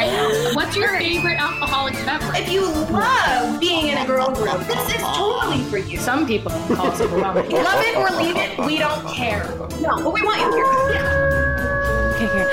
[0.00, 0.54] right now.
[0.54, 2.42] What's your favorite alcoholic beverage?
[2.42, 5.98] If you love being in a girl group, this is totally for you.
[5.98, 7.50] Some people call us overwhelming.
[7.50, 9.44] Love it or leave it, we don't care.
[9.80, 10.64] No, but we want you here.
[10.94, 12.12] Yeah.
[12.14, 12.48] Okay, here.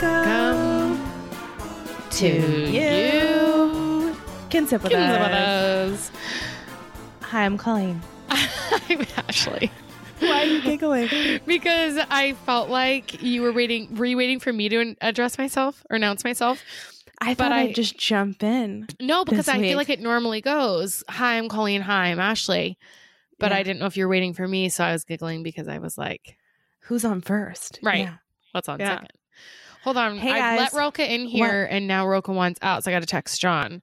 [0.00, 1.00] Welcome
[2.10, 2.28] to
[2.70, 4.16] you.
[4.50, 6.10] Can sip with Can sip with us.
[7.22, 8.00] Hi, I'm Colleen.
[8.30, 9.70] I'm Ashley.
[10.36, 11.08] Why are you giggling?
[11.46, 13.94] Because I felt like you were waiting.
[13.94, 16.62] Were you waiting for me to address myself or announce myself?
[17.20, 18.86] I thought I- I'd just jump in.
[19.00, 19.68] No, because I week.
[19.70, 21.02] feel like it normally goes.
[21.08, 21.80] Hi, I'm Colleen.
[21.80, 22.76] Hi, I'm Ashley.
[23.38, 23.58] But Yeah.
[23.58, 25.78] I didn't know if you were waiting for me, so I was giggling because I
[25.78, 26.36] was like,
[26.82, 27.80] Who's on first?
[27.82, 28.00] Right.
[28.00, 28.14] Yeah.
[28.52, 28.90] "What's on Yeah.
[28.96, 29.10] second?
[29.84, 30.18] Hold on.
[30.18, 30.72] Hey, I let.
[30.74, 33.82] Roka in here, and now Roka wants out, so I got to text John.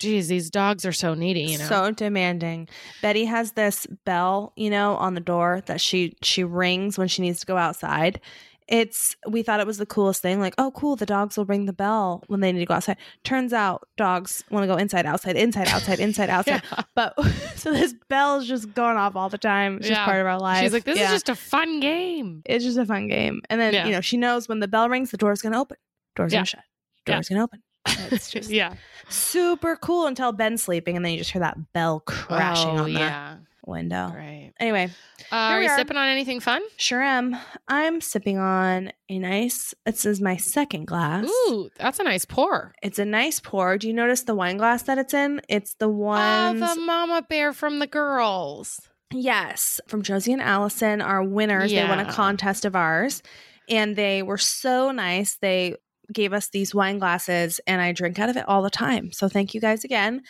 [0.00, 1.42] Geez, these dogs are so needy.
[1.42, 1.66] You know.
[1.66, 2.68] So demanding.
[3.00, 7.22] Betty has this bell, you know, on the door that she she rings when she
[7.22, 8.20] needs to go outside.
[8.66, 10.40] It's we thought it was the coolest thing.
[10.40, 12.96] Like, oh, cool, the dogs will ring the bell when they need to go outside.
[13.22, 16.62] Turns out dogs want to go inside, outside, inside, outside, inside, outside.
[16.72, 16.82] Yeah.
[16.94, 17.14] But
[17.56, 19.76] so this bell's just going off all the time.
[19.76, 20.06] It's just Yeah.
[20.06, 20.62] part of our life.
[20.62, 21.04] She's like, this Yeah.
[21.08, 22.40] is just a fun game.
[22.46, 23.42] it's just a fun game.
[23.50, 25.76] And then you know she knows when the bell rings, the door's gonna open.
[26.16, 26.62] Door's gonna shut.
[27.04, 27.62] Door's gonna open.
[27.86, 28.74] It's just yeah.
[29.08, 32.92] super cool until Ben's sleeping, and then you just hear that bell crashing oh, on
[32.92, 33.36] the yeah.
[33.66, 34.12] window.
[34.14, 34.52] Right.
[34.60, 34.90] Anyway,
[35.32, 35.76] Uh, are we you are.
[35.76, 36.62] sipping on anything fun?
[36.76, 37.36] sure am.
[37.68, 39.74] I'm sipping on a nice.
[39.84, 41.26] This is my second glass.
[41.26, 42.74] Ooh, that's a nice pour.
[42.82, 43.76] It's a nice pour.
[43.78, 45.40] Do you notice the wine glass that it's in?
[45.48, 46.60] It's the Oh, one.
[46.60, 48.80] the mama bear from the girls.
[49.12, 51.70] yes, from Josie and Allison, our winners.
[51.70, 53.22] They won a contest of ours,
[53.68, 55.36] and they were so nice.
[55.36, 55.76] They
[56.12, 59.12] gave us these wine glasses, and I drink out of it all the time.
[59.12, 60.22] So thank you guys again.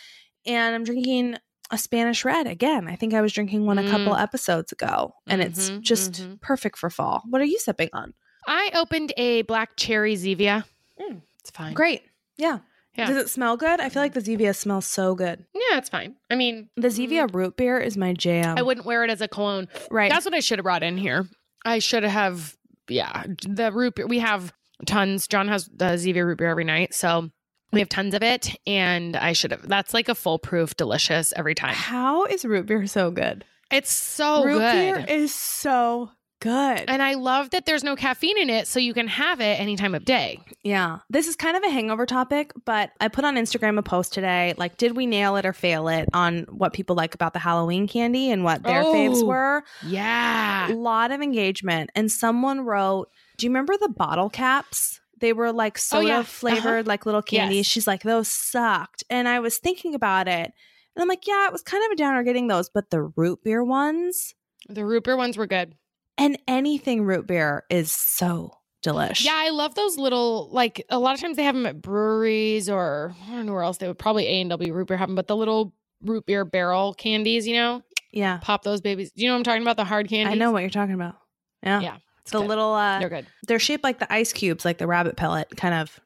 [0.45, 1.35] And I'm drinking
[1.71, 2.87] a Spanish red again.
[2.87, 4.21] I think I was drinking one a couple Mm.
[4.21, 6.39] episodes ago, and it's Mhm, just mhm.
[6.41, 7.23] perfect for fall.
[7.29, 8.13] What are you sipping on?
[8.47, 10.65] I opened a black cherry Zevia.
[11.01, 11.21] Mm.
[11.39, 11.73] It's fine.
[11.73, 12.03] Great.
[12.37, 12.59] Yeah.
[12.95, 13.07] Yeah.
[13.07, 13.81] Does it smell good?
[13.81, 15.43] I feel like the Zevia smells so good.
[15.53, 16.15] Yeah, it's fine.
[16.29, 18.57] I mean, The Zevia root beer is my jam.
[18.57, 19.67] I wouldn't wear it as a cologne.
[19.91, 20.09] right.
[20.11, 21.27] That's what I should have brought in here.
[21.65, 22.55] I should have,
[22.87, 24.05] yeah, the root beer.
[24.07, 24.53] We have
[24.85, 25.27] tons.
[25.27, 26.93] John has the Zevia root beer every night.
[26.93, 27.29] So
[27.71, 28.55] we have tons of it.
[28.67, 31.73] And I should have, that's like a foolproof, delicious every time.
[31.73, 33.43] How is root beer so good?
[33.71, 34.71] It's so root good.
[34.73, 36.83] beer is so good.
[36.87, 38.67] and I love that there's no caffeine in it.
[38.67, 40.39] So you can have it any time of day.
[40.63, 40.99] yeah.
[41.09, 44.53] This is kind of a hangover topic, but I put on Instagram a post today
[44.57, 47.87] like, did we nail it or fail it on what people like about the Halloween
[47.87, 49.25] candy and what their faves Oh.
[49.25, 49.63] were?
[49.83, 50.71] Yeah.
[50.71, 51.89] A lot of engagement.
[51.95, 54.99] And someone wrote, Do you remember the bottle caps?
[55.19, 56.23] They were like soda Oh, yeah.
[56.23, 56.83] flavored, Uh-huh.
[56.87, 57.57] like little candies.
[57.57, 57.65] Yes.
[57.67, 59.03] She's like, Those sucked.
[59.09, 60.51] And I was thinking about it.
[60.95, 63.43] And I'm like, Yeah, it was kind of a downer getting those, but the root
[63.43, 64.33] beer ones
[64.69, 65.75] The root beer ones were good.
[66.17, 69.23] and anything root beer is so delish.
[69.25, 72.69] Yeah, I love those little like a lot of times they have them at breweries
[72.69, 75.07] or I don't know where else they would probably A and W root beer have
[75.09, 75.73] them, but the little
[76.03, 77.81] root beer barrel candies, you know,
[78.11, 78.37] Yeah.
[78.41, 79.11] pop those babies.
[79.11, 79.77] Do you know what I'm talking about?
[79.77, 80.33] The hard candies.
[80.33, 81.15] I know what you're talking about.
[81.63, 81.79] Yeah.
[81.81, 82.47] Yeah, it's The good.
[82.49, 83.27] little, uh, They're good.
[83.47, 85.99] they're shaped like the ice cubes, like the rabbit pellet kind of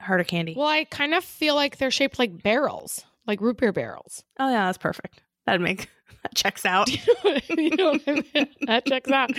[0.00, 0.54] harder candy.
[0.56, 4.24] Well, I kind of feel like they're shaped like barrels, like root beer barrels.
[4.40, 5.20] oh, yeah, that's perfect.
[5.46, 5.88] That'd make,
[6.22, 6.88] that checks out.
[6.90, 8.48] you know what I mean?
[8.66, 9.30] That checks out.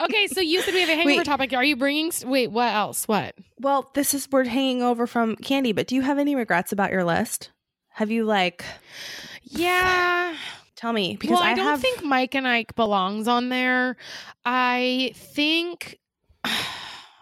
[0.00, 1.24] Okay, so you said we have a hangover Wait.
[1.26, 1.52] topic.
[1.52, 2.10] Are you bringing?
[2.24, 3.06] Wait, what else?
[3.08, 3.34] What?
[3.58, 6.90] Well, this is we're hanging over from candy, but do you have any regrets about
[6.92, 7.50] your list?
[7.90, 8.64] Have you like
[9.44, 10.34] Yeah.
[10.82, 13.96] Tell me because well, I, I, don't have think Mike and Ike belongs on there.
[14.44, 15.98] I think.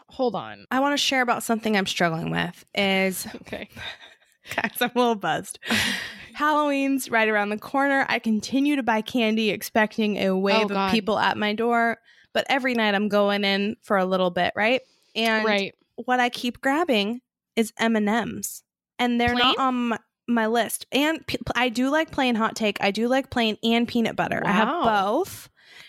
[0.08, 0.66] Hold on.
[0.70, 3.68] I want to share about something I'm struggling with is Okay.
[4.56, 5.58] guys, I'm a little buzzed.
[6.34, 8.06] Halloween's right around the corner.
[8.08, 10.90] I continue to buy candy expecting a wave oh, of Oh, God.
[10.90, 11.98] people at my door,
[12.32, 14.80] but every night I'm going in for a little bit, right?
[15.14, 15.74] And right.
[15.96, 17.20] what I keep grabbing
[17.56, 18.62] is M&Ms.
[18.98, 19.66] And they're not Plain?
[19.66, 19.98] on my,
[20.34, 20.86] my list.
[20.92, 22.78] And p- I do like plain hot take.
[22.80, 24.42] I do like plain and peanut butter.
[24.44, 25.48] I have both.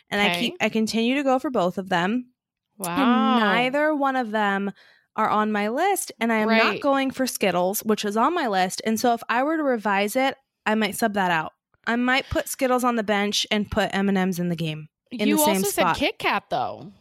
[0.09, 2.31] And I keep I continue to go for both of them.
[2.78, 2.90] Wow.
[2.90, 4.71] And neither one of them
[5.15, 6.12] are on my list.
[6.19, 8.81] And I am not going for Skittles, which is on my list.
[8.86, 11.54] And so if I were to revise it, I might sub that out.
[11.88, 14.89] I might put Skittles on the bench and put M&Ms in the game.
[15.12, 15.95] in you the same also spot.
[15.98, 16.92] said Kit Kat though.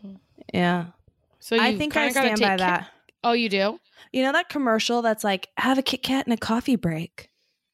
[0.52, 0.86] Yeah.
[1.38, 2.88] So you I think I stand by Kit- that.
[3.22, 3.78] Oh, you do?
[4.12, 7.28] You know that commercial that's like, have a Kit Kat and a coffee break?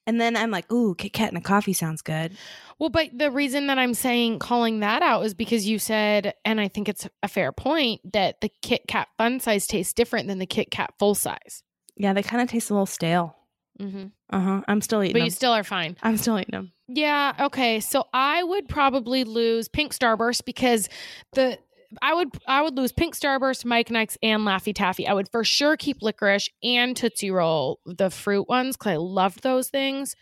[0.06, 2.32] And then I'm like, ooh, Kit Kat and a coffee sounds good.
[2.79, 6.61] Well, but the reason that I'm saying calling that out is because you said, and
[6.61, 10.38] I think it's a fair point, that the Kit Kat fun size tastes different than
[10.38, 11.62] the Kit Kat full size.
[11.97, 13.35] Yeah, they kind of taste a little stale.
[13.81, 14.06] Mm-hmm.
[14.31, 14.62] Uh huh.
[14.69, 15.25] I'm still eating But them.
[15.26, 15.97] you still are fine.
[16.03, 16.73] I'm still eating them.
[16.88, 17.35] Yeah.
[17.41, 17.81] Okay.
[17.81, 20.88] So I would probably lose Pink Starburst because
[21.32, 21.59] the
[22.02, 25.06] I would I would lose Pink Starburst, Mike and Ikes, and Laffy Taffy.
[25.06, 29.43] I would for sure keep licorice and Tootsie Roll, the fruit ones, because I loved
[29.43, 30.14] those things.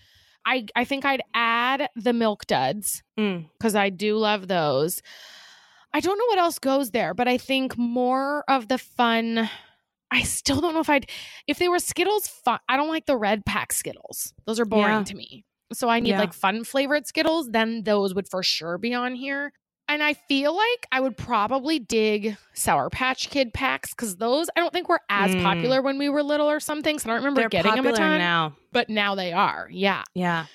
[0.47, 3.49] I I think I'd add the Milk Duds Mm.
[3.59, 5.01] because I do love those.
[5.93, 9.49] I don't know what else goes there, but I think more of the fun.
[10.11, 11.09] I still don't know if I'd
[11.47, 12.27] if they were Skittles.
[12.29, 15.05] Fun, I don't like the red pack Skittles; those are boring Yeah.
[15.05, 15.45] to me.
[15.73, 16.21] So I need Yeah.
[16.21, 17.51] like fun flavored Skittles.
[17.51, 19.53] Then those would for sure be on here.
[19.95, 24.61] And I feel like I would probably dig Sour Patch Kid packs because those I
[24.61, 25.43] don't think were as Mm.
[25.45, 26.99] popular when we were little or something.
[26.99, 28.19] So I don't remember They're getting them a ton.
[28.19, 28.57] now.
[28.73, 29.69] But now they are.
[29.71, 30.03] Yeah.
[30.13, 30.47] Yeah.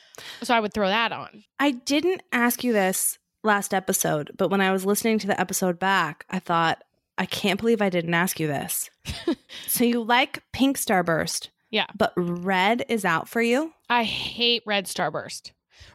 [0.43, 1.45] So I would throw that on.
[1.57, 5.79] I didn't ask you this last episode, but when I was listening to the episode
[5.79, 6.83] back, I thought,
[7.17, 8.89] I can't believe I didn't ask you this.
[9.67, 11.47] so you like Pink Starburst.
[11.69, 11.85] Yeah.
[11.95, 13.71] But red is out for you?
[13.89, 15.51] I hate red starburst.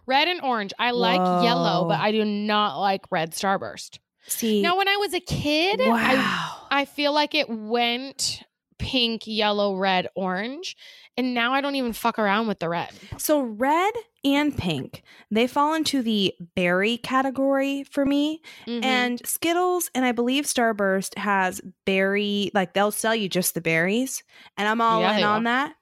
[0.07, 0.73] Red and orange.
[0.79, 3.99] I like yellow, but I do not like red starburst.
[4.27, 4.63] See.
[4.63, 6.67] Now, when I was a kid, I, wow.
[6.71, 8.43] I feel like it went
[8.79, 10.77] pink, yellow, red, orange.
[11.17, 12.91] And now I don't even fuck around with the red.
[13.19, 13.93] so red
[14.25, 18.41] and pink, they fall into the berry category for me.
[18.67, 18.83] Mhm.
[18.83, 24.25] And Skittles and I believe Starburst has berry, like they'll sell you just the berries.
[24.57, 25.45] And I'm all Yeah, in on will.
[25.45, 25.77] that.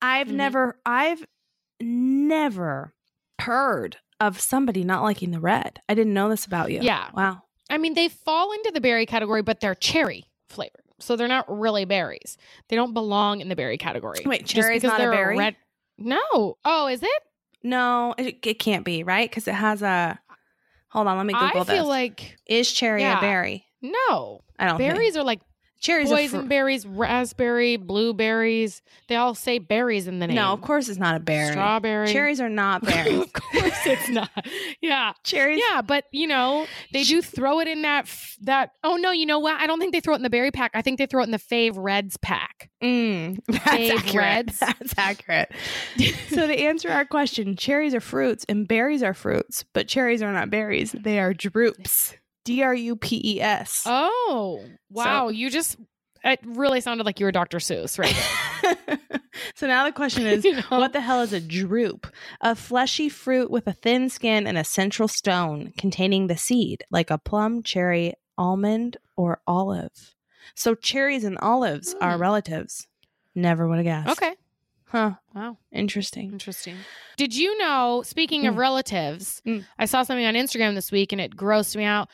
[0.00, 0.34] I've Mhm.
[0.34, 1.26] never, I've
[1.80, 2.94] never
[3.40, 5.80] heard of somebody not liking the red.
[5.88, 6.80] I didn't know this about you.
[6.82, 7.08] Yeah.
[7.14, 7.42] Wow.
[7.68, 10.82] I mean, they fall into the berry category, but they're cherry flavored.
[10.98, 12.36] So they're not really berries.
[12.68, 14.18] They don't belong in the berry category.
[14.26, 15.38] Wait, cherry's not a berry?
[15.38, 15.56] Red-
[15.96, 16.56] no.
[16.64, 17.22] Oh, is it?
[17.62, 19.28] No, it, it can't be, right?
[19.28, 20.18] Because it has a,
[20.88, 21.70] hold on, let me Google this.
[21.70, 23.18] I feel like Is cherry Yeah.
[23.18, 23.64] a berry?
[23.80, 24.40] no.
[24.58, 24.92] I don't think.
[24.92, 25.40] Berries are like
[25.80, 28.82] Cherries poison fr- berries, raspberry, blueberries.
[29.08, 30.36] They all say berries in the name.
[30.36, 31.52] No, of course it's not a berry.
[31.52, 32.12] Strawberry.
[32.12, 33.20] Cherries are not berries.
[33.22, 34.30] of course it's not.
[34.82, 35.12] Yeah.
[35.24, 35.62] Cherries.
[35.70, 39.24] Yeah, but you know, they do throw it in that f- that oh no, you
[39.26, 39.58] know what?
[39.60, 40.70] I don't think they throw it in the berry pack.
[40.74, 42.70] I think they throw it in the fave reds pack.
[42.82, 44.14] Mm, that's Fave accurate.
[44.14, 44.58] reds.
[44.60, 45.52] That's accurate.
[46.28, 50.32] so to answer our question, cherries are fruits and berries are fruits, but cherries are
[50.32, 50.92] not berries.
[50.92, 52.14] They are drupes.
[52.50, 53.82] D R U P E S.
[53.86, 55.28] Oh, wow.
[55.28, 55.76] you just
[56.24, 57.58] it really sounded like you were Dr.
[57.58, 58.14] Seuss, right?
[59.54, 60.62] so now the question is You know?
[60.70, 62.06] what the hell is a drupe?
[62.40, 67.10] A fleshy fruit with a thin skin and a central stone containing the seed, like
[67.10, 70.14] a plum, cherry, almond, or olive.
[70.54, 72.20] So cherries and olives are Hmm.
[72.22, 72.86] relatives.
[73.34, 74.10] Never would have guessed.
[74.20, 74.34] Okay.
[74.86, 75.12] Huh.
[75.34, 75.56] Wow.
[75.72, 76.32] Interesting.
[76.32, 76.74] Interesting.
[77.16, 78.58] Did you know, speaking of Mm.
[78.58, 79.64] relatives, Mm.
[79.78, 82.10] I saw something on Instagram this week and it grossed me out.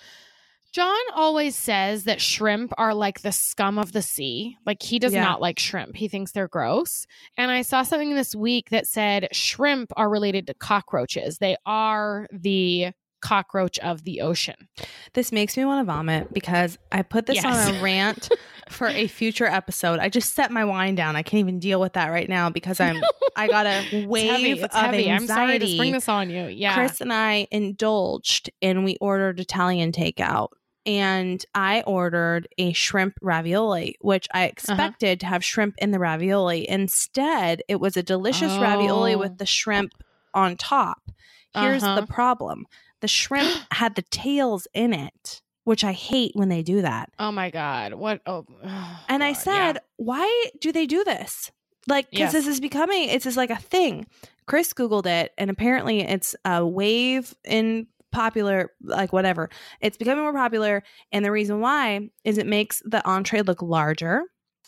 [0.76, 4.58] John always says that shrimp are like the scum of the sea.
[4.66, 5.24] Like he does Yeah.
[5.24, 5.96] not like shrimp.
[5.96, 7.06] He thinks they're gross.
[7.38, 11.38] And I saw something this week that said shrimp are related to cockroaches.
[11.38, 12.88] They are the
[13.22, 14.68] cockroach of the ocean.
[15.14, 17.68] This makes me want to vomit because I put this Yes.
[17.70, 18.28] on a rant
[18.68, 19.98] for a future episode.
[19.98, 21.16] I just set my wine down.
[21.16, 23.00] I can't even deal with that right now because I'm
[23.36, 24.50] I got a It's wave heavy.
[24.60, 25.08] It's of heavy.
[25.08, 25.10] anxiety.
[25.10, 26.48] I'm sorry to spring this on you.
[26.48, 26.74] Yeah.
[26.74, 30.48] Chris and I indulged and we ordered Italian takeout.
[30.86, 36.68] And I ordered a shrimp ravioli, which I expected to have shrimp in the ravioli.
[36.68, 39.18] Instead, it was a delicious ravioli Oh.
[39.18, 39.92] with the shrimp
[40.32, 41.10] on top.
[41.54, 42.00] Here's Uh-huh.
[42.00, 42.66] the problem
[43.00, 47.10] the shrimp had the tails in it, which I hate when they do that.
[47.18, 47.94] oh my God.
[47.94, 48.20] What?
[48.26, 48.46] Oh.
[49.08, 49.78] And I said, yeah.
[49.96, 51.50] why do they do this?
[51.88, 52.32] Like, because Yes.
[52.32, 54.06] this is becoming, it's just like a thing.
[54.46, 59.50] Chris Googled it, and apparently it's a wave in popular, like whatever.
[59.80, 60.82] It's becoming more popular.
[61.12, 64.22] And the reason why is it makes the entree look larger.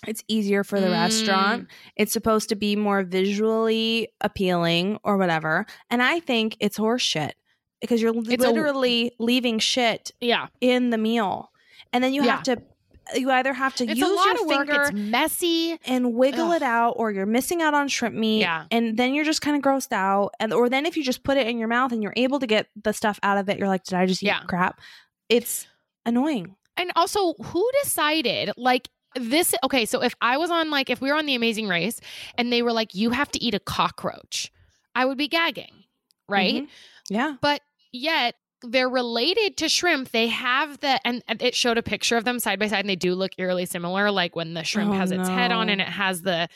[0.07, 0.93] It's easier for the Mm.
[0.93, 1.67] restaurant.
[1.97, 5.67] It's supposed to be more visually appealing or whatever.
[5.91, 7.33] And I think it's horseshit
[7.81, 10.47] because you're It's a- literally leaving shit Yeah.
[10.61, 11.51] in the meal.
[11.93, 12.33] And then you Yeah.
[12.37, 12.63] have to,
[13.15, 14.67] you either have to It's use your work.
[14.67, 15.79] finger It's messy.
[15.87, 16.57] and wiggle Ugh.
[16.57, 18.67] it out or you're missing out on shrimp meat Yeah.
[18.71, 21.37] and then you're just kind of grossed out and or then if you just put
[21.37, 23.69] it in your mouth and you're able to get the stuff out of it you're
[23.69, 24.41] like did i just eat Yeah.
[24.47, 24.81] crap
[25.29, 25.67] it's
[26.07, 29.53] annoying And also, who decided like this?
[29.65, 32.01] Okay, so if I was on like if we were on the Amazing Race
[32.37, 34.53] and they were like, you have to eat a cockroach,
[34.95, 35.73] I would be gagging,
[36.29, 36.63] right?
[36.63, 36.69] Mhm.
[37.11, 40.11] yeah But yet they're related to shrimp.
[40.11, 42.89] They have the and and it showed a picture of them side by side, and
[42.89, 44.11] they do look eerily similar.
[44.11, 46.49] Like when the shrimp Oh, has its head on and it has the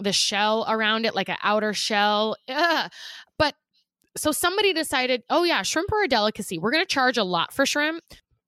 [0.00, 2.36] the shell around it, like an outer shell.
[2.48, 2.90] Ugh.
[3.38, 3.54] But
[4.16, 6.58] so somebody decided, oh yeah, shrimp are a delicacy.
[6.58, 8.02] We're gonna charge a lot for shrimp,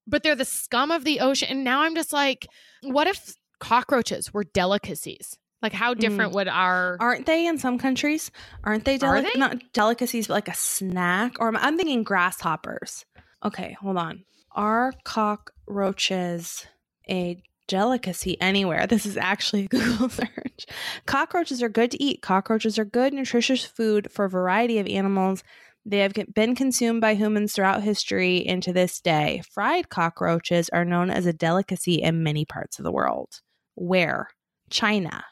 [0.06, 1.48] but they're the scum of the ocean.
[1.50, 2.46] And now I'm just like,
[2.82, 5.38] what if cockroaches were delicacies?
[5.62, 6.36] Like how different mm.
[6.36, 8.30] would our aren't they in some countries
[8.62, 9.32] aren't they, Are they?
[9.36, 13.04] not delicacies but like a snack or I'm- i'm thinking grasshoppers
[13.42, 16.66] okay hold on Are cockroaches
[17.08, 18.86] a delicacy anywhere?
[18.86, 20.66] This is actually a Google search.
[21.06, 22.22] Cockroaches are good to eat.
[22.22, 25.42] Cockroaches are good, nutritious food for a variety of animals.
[25.84, 29.42] They have been consumed by humans throughout history and to this day.
[29.52, 33.40] Fried cockroaches are known as a delicacy in many parts of the world.
[33.76, 34.28] Where?
[34.70, 35.24] China.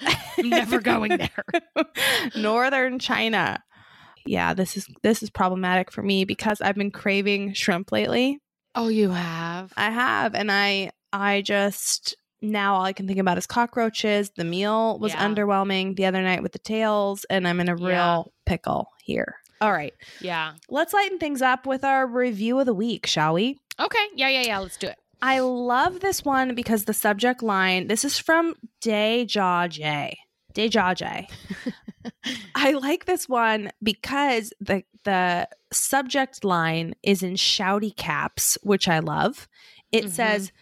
[0.00, 0.14] I'm
[0.50, 1.84] never going there.
[2.36, 3.62] Northern China.
[4.26, 8.38] Yeah, this is this is problematic for me because I've been craving shrimp lately.
[8.74, 9.72] Oh, you have?
[9.76, 14.30] I have and I I just now all I can think about is cockroaches.
[14.36, 15.26] The meal was Yeah.
[15.26, 18.22] underwhelming the other night with the tails and I'm in a real Yeah.
[18.46, 19.36] pickle here.
[19.60, 19.94] All right.
[20.20, 20.52] Yeah.
[20.68, 23.56] Let's lighten things up with our review of the week, shall we?
[23.80, 24.06] Okay.
[24.14, 24.58] Yeah, yeah, yeah.
[24.58, 24.98] Let's do it.
[25.20, 30.16] I love this one because the subject line, this is from Deja J.
[30.54, 31.28] Deja J.
[32.54, 38.98] I like this one because the the subject line is in shouty caps, which I
[38.98, 39.48] love.
[39.92, 40.10] It Mhm.
[40.10, 40.52] says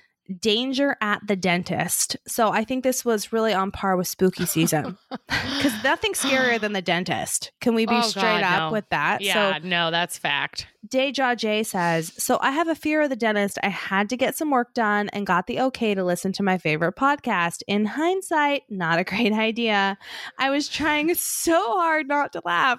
[0.41, 2.17] danger at the dentist.
[2.27, 6.73] So I think this was really on par with spooky season because nothing's scarier than
[6.73, 7.53] the dentist.
[7.61, 8.73] Can we be Oh, straight God, up no.
[8.73, 9.21] with that?
[9.21, 10.67] Yeah, So no, that's fact.
[10.89, 13.59] Deja J says, So I have a fear of the dentist.
[13.63, 16.59] I had to get some work done and got the okay to listen to my
[16.59, 17.63] favorite podcast.
[17.67, 19.99] In hindsight, not a great idea.
[20.39, 22.79] I was trying so hard not to laugh.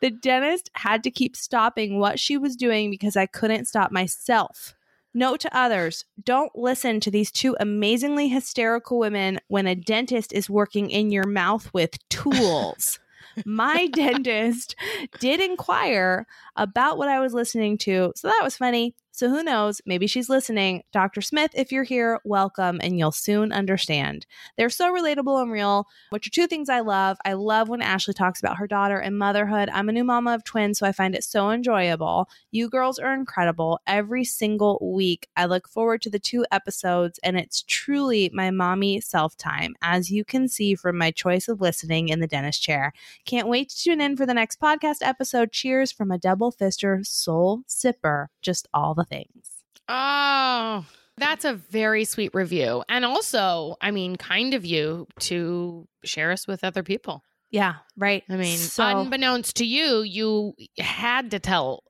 [0.00, 4.74] The dentist had to keep stopping what she was doing because I couldn't stop myself.
[5.14, 10.50] Note to others don't listen to these two amazingly hysterical women when a dentist is
[10.50, 12.98] working in your mouth with tools.
[13.44, 14.76] My dentist
[15.18, 18.12] did inquire about what I was listening to.
[18.16, 18.94] So that was funny.
[19.18, 19.80] So who knows?
[19.84, 20.84] Maybe she's listening.
[20.92, 21.22] Dr.
[21.22, 24.26] Smith, if you're here, welcome and you'll soon understand.
[24.56, 27.18] They're so relatable and real, which are two things I love.
[27.24, 29.70] I love when Ashley talks about her daughter and motherhood.
[29.72, 32.28] I'm a new mama of twins, so I find it so enjoyable.
[32.52, 35.26] You girls are incredible every single week.
[35.36, 40.12] I look forward to the two episodes, and it's truly my mommy self time, as
[40.12, 42.92] you can see from my choice of listening in the dentist chair.
[43.24, 45.50] Can't wait to tune in for the next podcast episode.
[45.50, 48.28] Cheers from a double fister soul sipper.
[48.42, 49.48] Just all the things.
[49.88, 50.84] Oh,
[51.16, 52.84] that's a very sweet review.
[52.88, 57.22] And also, I mean, kind of you to share us with other people.
[57.50, 58.22] Yeah, right.
[58.28, 61.82] I mean, So- unbeknownst to you, you had to tell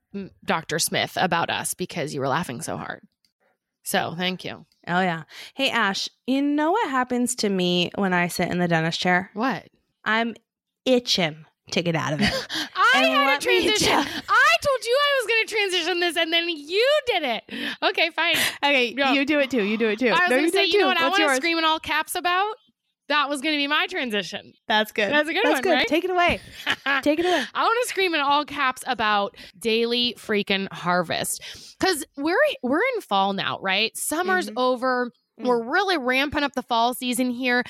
[0.44, 0.78] Dr.
[0.78, 3.02] Smith about us because you were laughing so hard.
[3.82, 4.64] So thank you.
[4.86, 5.24] Oh yeah.
[5.54, 9.30] Hey Ash, you know what happens to me when I sit in the dentist chair?
[9.34, 9.66] What?
[10.04, 10.34] I'm
[10.84, 12.32] itching to get out of it.
[12.76, 13.92] I And had a transition.
[14.28, 17.44] I told you I was going to transition this, and then you did it.
[17.82, 18.36] Okay, fine.
[18.64, 19.12] okay, Yeah.
[19.12, 19.64] you do it too.
[19.64, 20.08] You do it too.
[20.08, 21.78] I was No, going to say, you know what I want to scream in all
[21.80, 22.54] caps about?
[23.08, 24.52] That was going to be my transition.
[24.66, 25.10] That's good.
[25.10, 25.72] That's a good That's one, good.
[25.72, 25.86] right?
[25.88, 26.40] Take it away.
[27.00, 27.42] Take it away.
[27.54, 31.42] I want to scream in all caps about daily freaking harvest
[31.80, 33.96] because we're we're in fall now, right?
[33.96, 34.54] Summer's Mhm.
[34.58, 35.10] over.
[35.38, 35.46] Mm.
[35.46, 37.62] We're really ramping up the fall season here,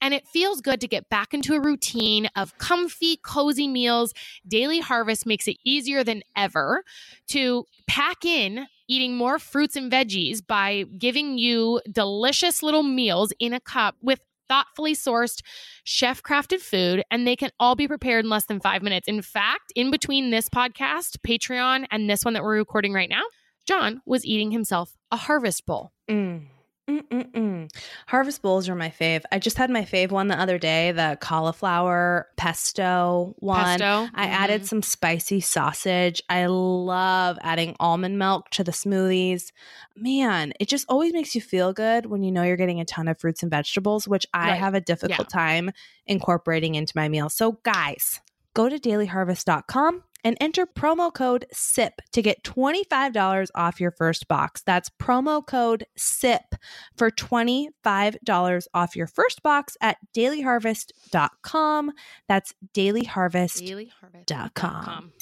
[0.00, 4.12] and it feels good to get back into a routine of comfy, cozy meals.
[4.46, 6.84] Daily Harvest makes it easier than ever
[7.28, 13.54] to pack in eating more fruits and veggies by giving you delicious little meals in
[13.54, 15.40] a cup with thoughtfully sourced
[15.84, 19.08] chef crafted food and they can all be prepared in less than five minutes.
[19.08, 23.22] In fact, in between this podcast, Patreon, and this one that we're recording right now,
[23.66, 25.92] John was eating himself a harvest bowl.
[26.10, 26.46] Mm.
[26.88, 27.70] Mm-mm-mm.
[28.06, 29.22] Harvest bowls are my fave.
[29.32, 33.78] I just had my fave one the other day, the cauliflower pesto one.
[33.78, 34.08] Pesto.
[34.14, 34.30] I Mhm.
[34.30, 36.22] added some spicy sausage.
[36.28, 39.50] I love adding almond milk to the smoothies.
[39.96, 43.08] Man, it just always makes you feel good when you know you're getting a ton
[43.08, 44.58] of fruits and vegetables, which I Right.
[44.58, 45.70] have a difficult time
[46.06, 47.34] incorporating into my meals.
[47.34, 48.20] So, guys,
[48.52, 54.62] go to dailyharvest.com and enter promo code SIP to get $25 off your first box.
[54.64, 56.54] That's promo code SIP
[56.96, 61.92] for $25 off your first box at dailyharvest.com.
[62.28, 65.12] That's dailyharvest.com.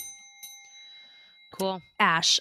[1.59, 1.83] Cool.
[1.99, 2.41] Ash,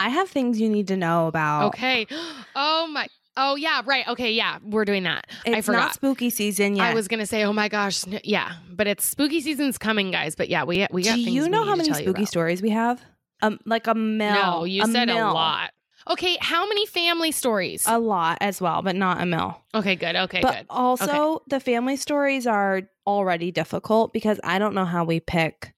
[0.00, 1.68] I have things you need to know about.
[1.68, 2.06] Okay.
[2.56, 3.08] Oh my.
[3.36, 3.82] Oh yeah.
[3.84, 4.06] Right.
[4.08, 4.32] Okay.
[4.32, 4.58] Yeah.
[4.62, 5.26] We're doing that.
[5.44, 5.78] It's I forgot.
[5.78, 6.86] not spooky season yet.
[6.86, 10.34] I was gonna say, oh my gosh, n- yeah, but it's spooky season's coming, guys.
[10.34, 11.14] But yeah, we we got.
[11.14, 13.02] Do you know how many spooky stories we have?
[13.42, 14.34] Um, like a mill.
[14.34, 15.34] No, you said a mill.
[15.34, 15.70] lot.
[16.08, 17.84] Okay, how many family stories?
[17.86, 19.56] A lot as well, but not a mill.
[19.74, 20.16] okay, good.
[20.16, 20.66] Okay, but good.
[20.70, 25.74] also, the family stories are already difficult because I don't know how we pick.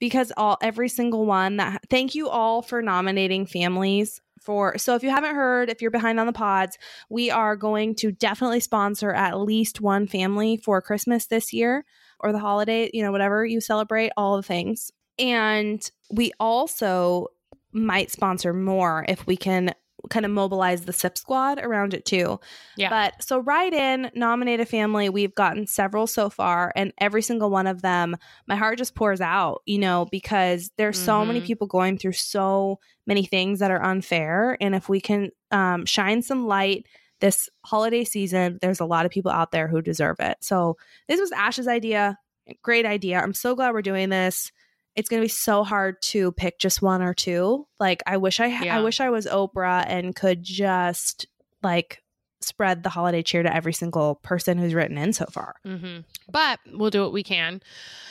[0.00, 4.78] Because all every single one that thank you all for nominating families for.
[4.78, 6.78] So if you haven't heard, if you're behind on the pods,
[7.10, 11.84] we are going to definitely sponsor at least one family for Christmas this year
[12.18, 14.90] or the holiday, you know, whatever you celebrate, all the things.
[15.18, 17.26] And we also
[17.72, 19.74] might sponsor more if we can
[20.10, 22.38] kind of mobilize the SIP squad around it too.
[22.76, 22.88] Yeah.
[22.90, 25.08] But so write in, nominate a family.
[25.08, 29.20] We've gotten several so far, and every single one of them, my heart just pours
[29.20, 31.46] out, you know, because there's so many Mhm.
[31.46, 34.56] people going through so many things that are unfair.
[34.60, 36.86] And if we can um, shine some light
[37.20, 40.36] this holiday season, there's a lot of people out there who deserve it.
[40.40, 40.76] So
[41.08, 42.18] this was Ash's idea.
[42.62, 43.18] Great idea.
[43.20, 44.52] I'm so glad we're doing this.
[44.98, 47.66] It's going to be so hard to pick just one or two.
[47.78, 48.76] Like I wish I Yeah.
[48.78, 51.26] I wish I was Oprah and could just
[51.62, 52.02] like
[52.40, 55.56] spread the holiday cheer to every single person who's written in so far.
[55.64, 55.98] hmm
[56.30, 57.60] But we'll do what we can.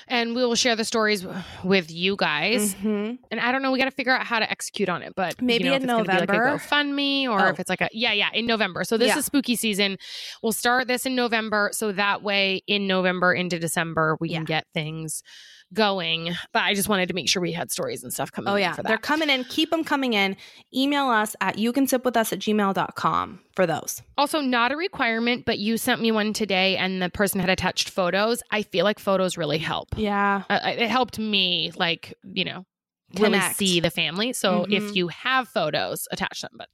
[0.10, 1.26] And we will share the stories
[1.64, 2.76] with you guys.
[2.76, 3.20] Mhm.
[3.32, 5.14] And I don't know, we got to figure out how to execute on it.
[5.16, 6.34] But Maybe you know, in if it's November.
[6.34, 7.50] like a GoFundMe or Oh.
[7.50, 8.84] if it's like a, yeah, yeah, in November.
[8.84, 9.18] So this Yeah.
[9.20, 9.98] is spooky season.
[10.44, 11.70] We'll start this in November.
[11.74, 14.38] So that way in November into December, we Yeah.
[14.40, 15.24] can get things
[15.74, 16.34] going.
[16.54, 18.62] But I just wanted to make sure we had stories and stuff coming Oh in
[18.62, 19.44] yeah, they're coming in.
[19.46, 20.36] Keep them coming in.
[20.74, 24.02] Email us at you can sip with us at gmail.com for those.
[24.18, 27.90] Also, not a requirement, but you sent me one today and the person had attached
[27.90, 28.42] photos.
[28.52, 29.90] I feel like photos really help.
[29.98, 30.44] Yeah.
[30.50, 32.66] Uh, it helped me, like, you know,
[33.16, 33.56] really Connect.
[33.58, 34.34] see the family.
[34.34, 34.74] So Mhm.
[34.74, 36.52] if you have photos, attach them.
[36.56, 36.68] But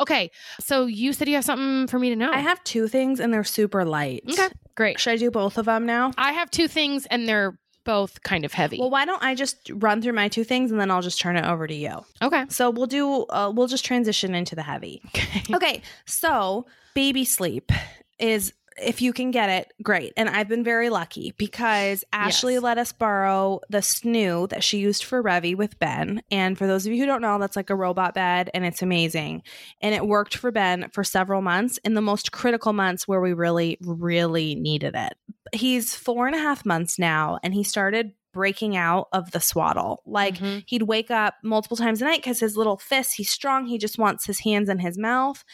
[0.00, 2.30] okay, so you said you have something for me to know.
[2.32, 4.22] I have two things and they're super light.
[4.30, 5.00] Okay, great.
[5.00, 6.12] Should I do both of them now?
[6.16, 8.78] I have two things and they're both kind of heavy.
[8.78, 11.36] Well, why don't I just run through my two things and then I'll just turn
[11.36, 12.04] it over to you.
[12.22, 12.44] okay.
[12.48, 15.02] So we'll do, uh, we'll just transition into the heavy.
[15.52, 15.82] Okay.
[16.06, 17.70] So baby sleep
[18.18, 20.12] is, if you can get it, great.
[20.16, 22.62] And I've been very lucky because Ashley Yes.
[22.62, 26.22] let us borrow the snoo that she used for Revy with Ben.
[26.30, 28.82] And for those of you who don't know, that's like a robot bed and it's
[28.82, 29.42] amazing.
[29.80, 33.32] And it worked for Ben for several months in the most critical months where we
[33.32, 35.14] really, really needed it.
[35.52, 40.02] He's four and a half months now and he started breaking out of the swaddle.
[40.04, 40.64] Like Mhm.
[40.66, 43.66] he'd wake up multiple times a night because his little fists, he's strong.
[43.66, 45.44] He just wants his hands in his mouth.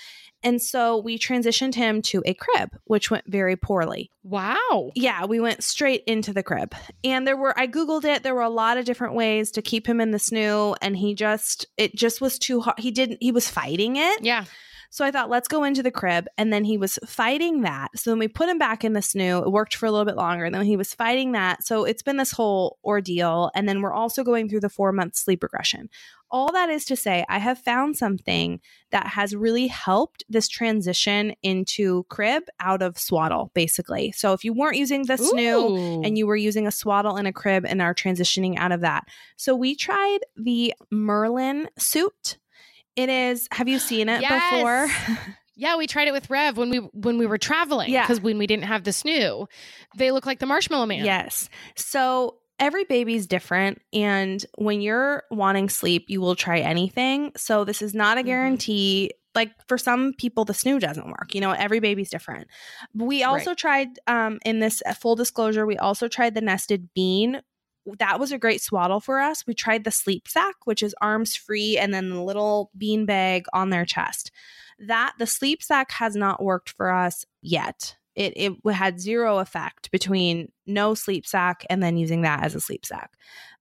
[0.42, 4.10] And so we transitioned him to a crib, which went very poorly.
[4.22, 4.90] Wow.
[4.94, 6.74] Yeah, we went straight into the crib.
[7.04, 9.86] And there were, I Googled it, there were a lot of different ways to keep
[9.86, 10.76] him in the snoo.
[10.80, 12.78] And he just, it just was too hard.
[12.78, 14.24] He didn't, he was fighting it.
[14.24, 14.44] Yeah.
[14.92, 16.26] So I thought, let's go into the crib.
[16.36, 17.90] And then he was fighting that.
[17.96, 19.46] So then we put him back in the snoo.
[19.46, 20.44] It worked for a little bit longer.
[20.44, 21.64] And then he was fighting that.
[21.64, 23.52] So it's been this whole ordeal.
[23.54, 25.90] And then we're also going through the four month sleep regression.
[26.30, 28.60] All that is to say, I have found something
[28.92, 34.12] that has really helped this transition into crib out of swaddle, basically.
[34.12, 37.32] So if you weren't using the snoo, and you were using a swaddle and a
[37.32, 39.04] crib and are transitioning out of that.
[39.36, 42.38] So we tried the Merlin suit.
[42.96, 44.52] It is, have you seen it Yes.
[44.54, 45.26] before?
[45.56, 47.90] Yeah, we tried it with Rev when we when we were traveling.
[47.90, 48.04] Yeah.
[48.04, 49.46] because when we didn't have the snoo,
[49.94, 51.04] they look like the Marshmallow Man.
[51.04, 51.50] Yes.
[51.76, 53.80] So every baby's different.
[53.92, 57.32] And when you're wanting sleep, you will try anything.
[57.36, 58.26] So this is not a Mhm.
[58.26, 59.12] guarantee.
[59.34, 61.34] Like for some people, the snoo doesn't work.
[61.34, 62.48] You know, every baby's different.
[62.94, 67.40] We also tried, um, in this uh, full disclosure, we also tried the nested bean.
[67.98, 69.46] That was a great swaddle for us.
[69.46, 73.46] We tried the sleep sack, which is arms free, and then the little bean bag
[73.54, 74.30] on their chest.
[74.78, 79.90] That the sleep sack has not worked for us yet it it had zero effect
[79.90, 83.12] between no sleep sack and then using that as a sleep sack.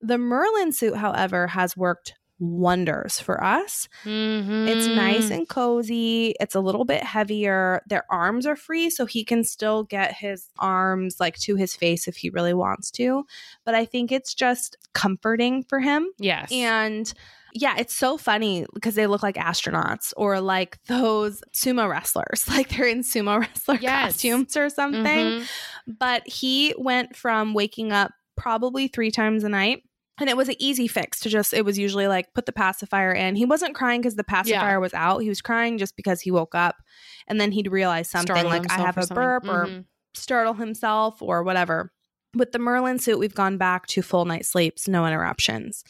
[0.01, 3.89] The Merlin suit, however, has worked wonders for us.
[4.05, 4.67] Mhm.
[4.69, 6.35] It's nice and cozy.
[6.39, 7.81] It's a little bit heavier.
[7.87, 12.07] Their arms are free, so he can still get his arms like to his face
[12.07, 13.25] if he really wants to.
[13.65, 16.07] But I think it's just comforting for him.
[16.17, 16.49] yes.
[16.51, 17.13] And
[17.53, 22.69] yeah, it's so funny because they look like astronauts or like those sumo wrestlers, like
[22.69, 24.13] they're in sumo wrestler Yes.
[24.13, 25.03] costumes or something.
[25.03, 25.47] Mhm.
[25.87, 29.83] But he went from waking up probably three times a night.
[30.21, 33.13] And it was an easy fix to just, it was usually like put the pacifier
[33.13, 33.35] in.
[33.37, 35.19] He wasn't crying because the pacifier was out.
[35.19, 36.75] He was crying just because he woke up
[37.27, 39.85] and then he'd realize something Startle like I have a burp or Mhm.
[40.13, 41.93] startle himself or whatever.
[42.35, 45.83] With the Merlin suit, we've gone back to full night sleeps, no interruptions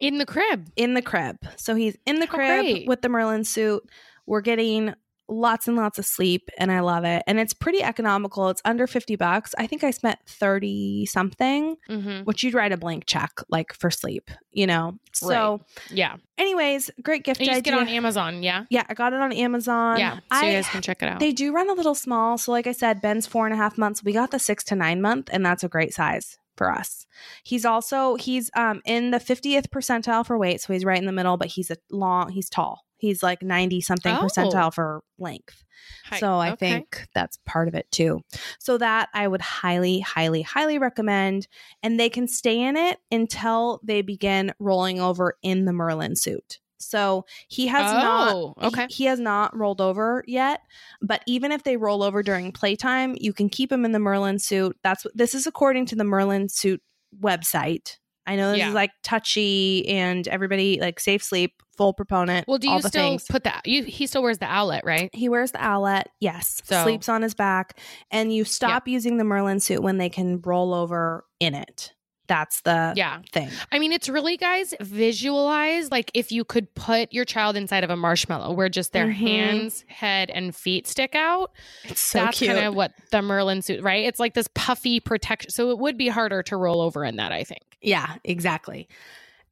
[0.00, 0.68] in the crib.
[0.76, 1.38] in the crib.
[1.56, 3.82] So he's in the crib with the Merlin suit.
[4.26, 4.94] We're getting
[5.30, 7.22] lots and lots of sleep and I love it.
[7.26, 8.48] And it's pretty economical.
[8.48, 9.54] It's under 50 bucks.
[9.56, 12.24] I think I spent 30 something, Mm-hmm.
[12.24, 14.98] which you'd write a blank check like for sleep, you know.
[15.12, 18.42] So Yeah, anyways, great gift and you get on Amazon.
[18.42, 19.98] Yeah, yeah, I got it on Amazon.
[19.98, 20.16] yeah.
[20.16, 21.20] So I, you guys can check it out.
[21.20, 22.36] they do run a little small.
[22.38, 24.02] So, like I said, Ben's four and a half months.
[24.04, 27.06] We got the six to nine month, and that's a great size for us.
[27.44, 31.12] He's also he's um in the 50th percentile for weight, so he's right in the
[31.12, 32.82] middle, but he's a long, he's tall.
[33.00, 34.20] He's like 90 something Oh.
[34.24, 35.64] percentile for length.
[36.06, 36.18] Hi.
[36.20, 36.68] So I Okay.
[36.70, 38.20] think that's part of it too.
[38.58, 41.48] So that I would highly, highly, highly recommend.
[41.82, 46.58] And they can stay in it until they begin rolling over in the Merlin suit.
[46.78, 48.86] So he has Oh, not okay.
[48.88, 50.60] he, he has not rolled over yet,
[51.02, 54.38] but even if they roll over during playtime, you can keep him in the Merlin
[54.38, 54.78] suit.
[54.82, 56.82] That's what this is according to the Merlin suit
[57.20, 57.98] website.
[58.26, 58.68] I know this Yeah.
[58.68, 62.46] is like touchy and everybody like safe sleep, full proponent.
[62.46, 63.24] Well, do you still things.
[63.28, 63.62] put that?
[63.66, 65.10] You he still wears the owlet, right?
[65.14, 66.60] He wears the owlet, yes.
[66.64, 67.78] So- sleeps on his back,
[68.10, 71.92] and you stop using the Merlin suit when they can roll over in it.
[72.30, 73.22] That's the Yeah.
[73.32, 73.50] thing.
[73.72, 77.90] I mean, it's really, guys, visualize like if you could put your child inside of
[77.90, 79.14] a marshmallow where just their Mhm.
[79.14, 81.50] hands, head, and feet stick out.
[81.82, 84.06] It's so That's kind of what the Merlin suit, right?
[84.06, 85.50] It's like this puffy protection.
[85.50, 87.64] So it would be harder to roll over in that, I think.
[87.82, 88.88] Yeah, exactly.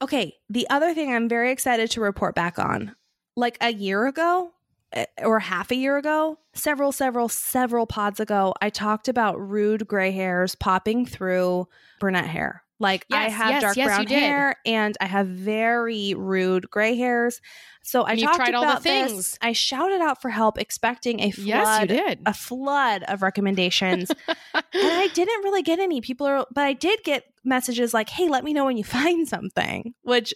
[0.00, 2.94] Okay, the other thing I'm very excited to report back on.
[3.34, 4.52] Like a year ago
[4.92, 9.88] eh, or half a year ago, several, several, several pods ago, I talked about rude
[9.88, 11.66] gray hairs popping through
[11.98, 12.62] brunette hair.
[12.80, 17.40] Like I have yes, dark yes, brown hair and I have very rude gray hairs.
[17.82, 19.12] So I talked tried all the about this.
[19.12, 19.38] things.
[19.42, 22.20] I shouted out for help, expecting a flood, Yes, you did.
[22.26, 26.00] a flood of recommendations and I didn't really get any.
[26.00, 29.26] People are, but I did get messages like, "Hey, let me know when you find
[29.26, 30.32] something," which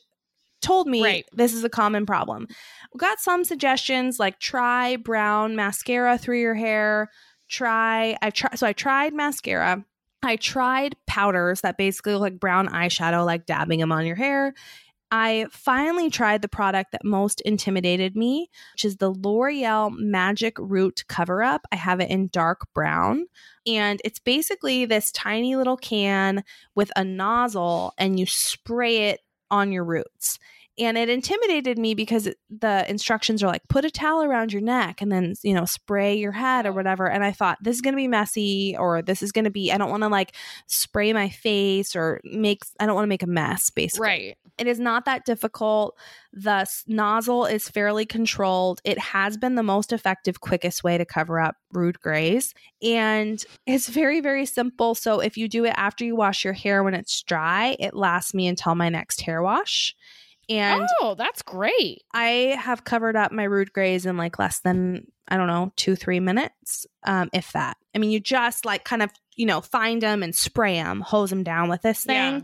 [0.62, 1.24] told me Right.
[1.32, 2.46] this is a common problem.
[2.94, 7.10] We got some suggestions like try brown mascara through your hair.
[7.48, 9.84] Try I try so I tried mascara.
[10.22, 14.54] I tried powders that basically look like brown eyeshadow, like dabbing them on your hair.
[15.10, 21.04] I finally tried the product that most intimidated me, which is the L'Oreal Magic Root
[21.06, 21.66] Cover Up.
[21.70, 23.26] I have it in dark brown.
[23.66, 29.70] And it's basically this tiny little can with a nozzle, and you spray it on
[29.70, 30.38] your roots.
[30.84, 35.00] And it intimidated me because the instructions are like put a towel around your neck
[35.00, 37.08] and then, you know, spray your head or whatever.
[37.08, 39.72] And I thought this is going to be messy or this is going to be,
[39.72, 40.34] I don't want to like
[40.66, 44.06] spray my face or make, I don't want to make a mess basically.
[44.06, 44.38] right.
[44.58, 45.96] It is not that difficult.
[46.32, 48.80] The nozzle is fairly controlled.
[48.84, 52.54] It has been the most effective, quickest way to cover up rude grays.
[52.82, 54.94] And it's very, very simple.
[54.94, 58.34] So if you do it after you wash your hair when it's dry, it lasts
[58.34, 59.96] me until my next hair wash.
[60.58, 62.02] And oh, that's great.
[62.12, 65.96] I have covered up my rude grays in like less than, I don't know, two,
[65.96, 67.76] three minutes, um, if that.
[67.94, 71.30] I mean, you just like kind of, you know, find them and spray them, hose
[71.30, 72.16] them down with this thing.
[72.16, 72.40] Yeah.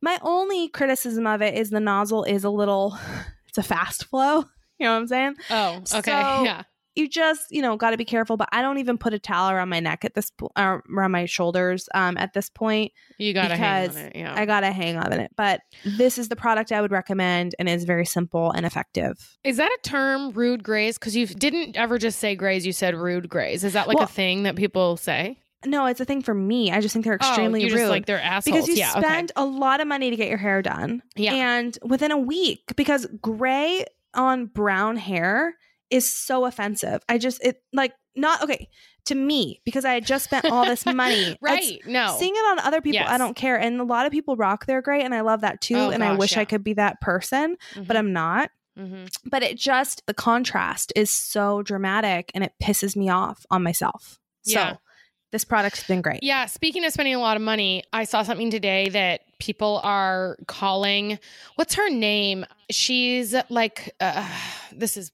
[0.00, 2.98] My only criticism of it is the nozzle is a little,
[3.48, 4.44] it's a fast flow.
[4.78, 5.34] You know what I'm saying?
[5.50, 6.10] Oh, okay.
[6.10, 6.62] So- yeah.
[6.94, 8.36] You just, you know, got to be careful.
[8.36, 11.10] But I don't even put a towel around my neck at this point, or around
[11.10, 12.92] my shoulders um, at this point.
[13.18, 14.16] You got to hang on it.
[14.16, 14.34] Yeah.
[14.36, 15.32] I got to hang on it.
[15.36, 19.36] But this is the product I would recommend and is very simple and effective.
[19.44, 20.98] Is that a term, rude grays?
[20.98, 23.64] Because you didn't ever just say grays, you said rude grays.
[23.64, 25.38] Is that like Well- a thing that people say?
[25.64, 26.72] No, it's a thing for me.
[26.72, 27.88] I just think they're extremely oh, rude.
[27.88, 28.56] like they're assholes.
[28.56, 31.02] because you yeah, spend a lot of money to get your hair done.
[31.14, 31.34] Yeah.
[31.34, 35.56] And within a week, because gray on brown hair
[35.92, 37.02] is so offensive.
[37.08, 38.68] I just, it like, not okay
[39.06, 41.36] to me because I had just spent all this money.
[41.42, 41.62] Right.
[41.62, 42.16] It's- no.
[42.18, 43.58] Seeing it on other people, I don't care.
[43.58, 45.76] And a lot of people rock their gray, and I love that too.
[45.76, 46.40] Oh, and I wish yeah.
[46.40, 48.50] I could be that person, but I'm not.
[48.78, 49.14] Mhm.
[49.24, 54.18] But it just, the contrast is so dramatic and it pisses me off on myself.
[54.44, 54.72] Yeah.
[54.72, 54.78] So
[55.30, 56.22] this product's been great.
[56.22, 60.36] Yeah, speaking of spending a lot of money, I saw something today that people are
[60.46, 61.18] calling
[61.56, 62.46] what's her name?
[62.70, 64.26] She's like uh,
[64.72, 65.10] this is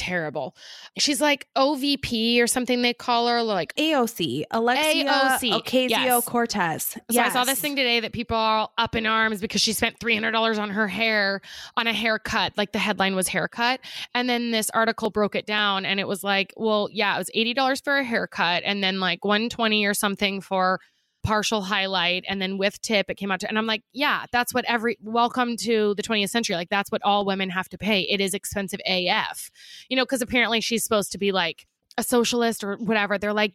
[0.00, 0.56] terrible.
[0.96, 6.24] She's like OVP or something they call her like AOC, Alexia AOC, Ocasio yes.
[6.24, 6.98] Cortez.
[7.10, 10.00] So I saw this thing today that people are up in arms because she spent
[10.00, 11.42] three hundred dollars on her hair
[11.76, 12.56] on a haircut.
[12.56, 13.80] Like the headline was haircut,
[14.14, 17.30] and then this article broke it down, and it was like, well, yeah, it was
[17.34, 20.80] eighty dollars for a haircut, and then like one twenty or something for
[21.22, 23.48] partial highlight, and then with tip, it came out to.
[23.48, 24.96] And I'm like, yeah, that's what every.
[25.02, 26.56] Welcome to the 20th century.
[26.56, 28.00] Like that's what all women have to pay.
[28.02, 29.50] It is expensive AF,
[29.88, 31.66] you know, because apparently she's supposed to be like
[31.98, 33.18] a socialist or whatever.
[33.18, 33.52] They're like,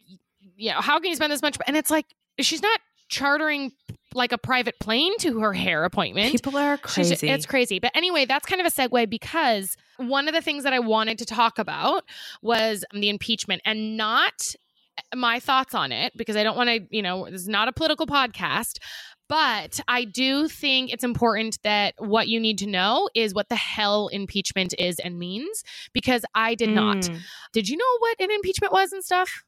[0.56, 1.56] you know, how can you spend this much?
[1.66, 2.06] And it's like
[2.40, 3.72] she's not chartering
[4.14, 6.32] like a private plane to her hair appointment.
[6.32, 7.28] People are She's- crazy.
[7.28, 7.78] it's crazy.
[7.78, 11.18] But anyway, that's kind of a segue because one of the things that I wanted
[11.18, 12.04] to talk about
[12.42, 14.54] was the impeachment and not
[15.14, 17.72] my thoughts on it because I don't want to, you know, this is not a
[17.72, 18.78] political podcast.
[19.28, 23.56] But I do think it's important that what you need to know is what the
[23.56, 26.98] hell impeachment is and means because I did not.
[26.98, 27.18] Mm,
[27.52, 29.42] Did you know what an impeachment was and stuff?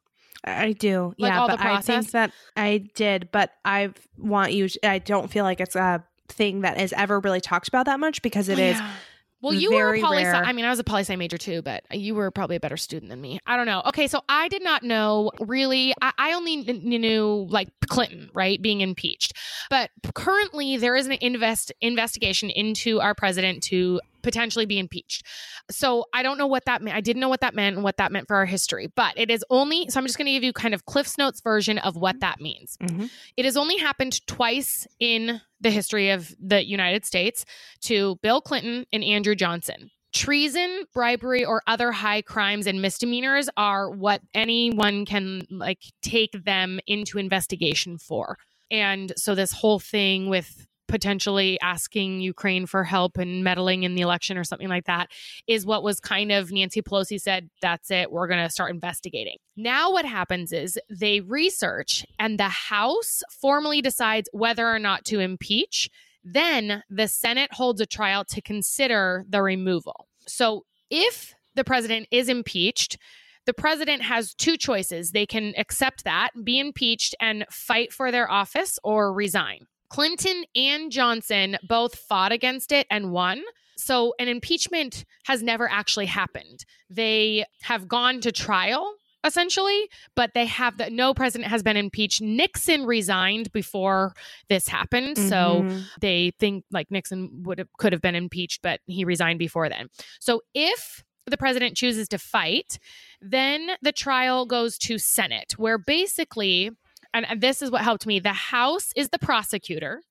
[0.44, 1.14] I do.
[1.16, 2.10] Like yeah, all the but I think process?
[2.12, 4.68] that I did, but I want you.
[4.82, 8.20] I don't feel like it's a thing that is ever really talked about that much
[8.20, 8.76] because it Oh, is.
[8.78, 8.92] yeah.
[9.40, 10.24] Well, you were a poli.
[10.24, 12.76] I mean, I was a poli sci major too, but you were probably a better
[12.76, 13.38] student than me.
[13.46, 13.82] I don't know.
[13.86, 15.94] Okay, so I did not know really.
[16.02, 19.34] I, I only kn- knew like Clinton, right, being impeached.
[19.70, 25.24] But currently, there is an invest investigation into our president to potentially be impeached.
[25.70, 26.94] So I don't know what that meant.
[26.94, 29.30] I didn't know what that meant and what that meant for our history, but it
[29.30, 31.96] is only, so I'm just going to give you kind of Cliff's Notes version of
[31.96, 32.76] what that means.
[32.82, 33.10] Mhm.
[33.38, 37.46] It has only happened twice in the history of the United States
[37.82, 39.90] to Bill Clinton and Andrew Johnson.
[40.12, 46.80] Treason, bribery, or other high crimes and misdemeanors are what anyone can like take them
[46.86, 48.38] into investigation for.
[48.70, 54.00] And so this whole thing with potentially asking Ukraine for help and meddling in the
[54.00, 55.10] election or something like that
[55.46, 59.36] is what was kind of Nancy Pelosi said, that's it, we're going to start investigating.
[59.56, 65.20] Now, what happens is they research and the House formally decides whether or not to
[65.20, 65.90] impeach.
[66.24, 70.08] Then the Senate holds a trial to consider the removal.
[70.26, 72.98] So if the president is impeached,
[73.46, 75.12] the president has two choices.
[75.12, 79.66] They can accept that, be impeached, and fight for their office or resign.
[79.90, 83.42] Clinton and Johnson both fought against it and won.
[83.76, 86.64] So an impeachment has never actually happened.
[86.90, 92.22] They have gone to trial essentially, but they have that no president has been impeached.
[92.22, 94.14] Nixon resigned before
[94.48, 95.18] this happened.
[95.18, 95.88] So Mhm.
[96.00, 99.88] they think like Nixon would have could have been impeached, but he resigned before then.
[100.20, 102.78] So if the president chooses to fight,
[103.20, 106.70] then the trial goes to Senate, where basically,
[107.14, 110.02] and and this is what helped me, the House is the prosecutor.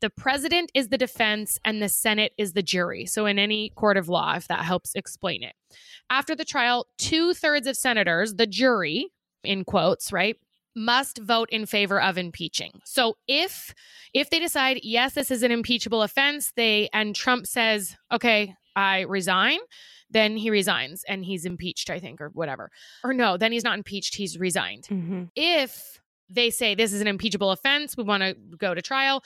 [0.00, 3.04] The president is the defense and the Senate is the jury.
[3.04, 5.54] So, in any court of law, if that helps explain it.
[6.08, 9.08] After the trial, two thirds of senators, the jury,
[9.42, 10.36] in quotes, right,
[10.76, 12.80] must vote in favor of impeaching.
[12.84, 13.74] So if
[14.14, 19.00] if they decide yes this is an impeachable offense, they and Trump says, "Okay, I
[19.00, 19.58] resign."
[20.10, 22.70] Then he resigns and he's impeached, I think, or whatever.
[23.04, 24.84] Or no, then he's not impeached, he's resigned.
[24.84, 25.30] Mhm.
[25.36, 29.22] If they say this is an impeachable offense, we want to go to trial,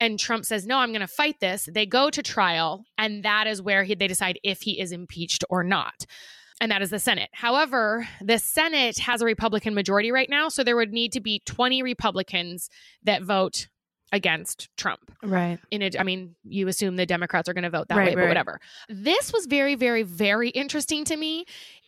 [0.00, 3.46] and Trump says, no, I'm going to fight this, they go to trial, and that
[3.46, 6.06] is where he, they decide if he is impeached or not.
[6.62, 7.30] And that is the Senate.
[7.32, 11.40] However, the Senate has a Republican majority right now, so there would need to be
[11.46, 12.68] 20 Republicans
[13.02, 13.68] that vote
[14.12, 15.58] against Trump Right.
[15.70, 15.98] in it.
[15.98, 18.60] I mean, you assume the Democrats are going to vote that Right, way, but whatever.
[18.88, 21.44] This was very, very, very interesting to me.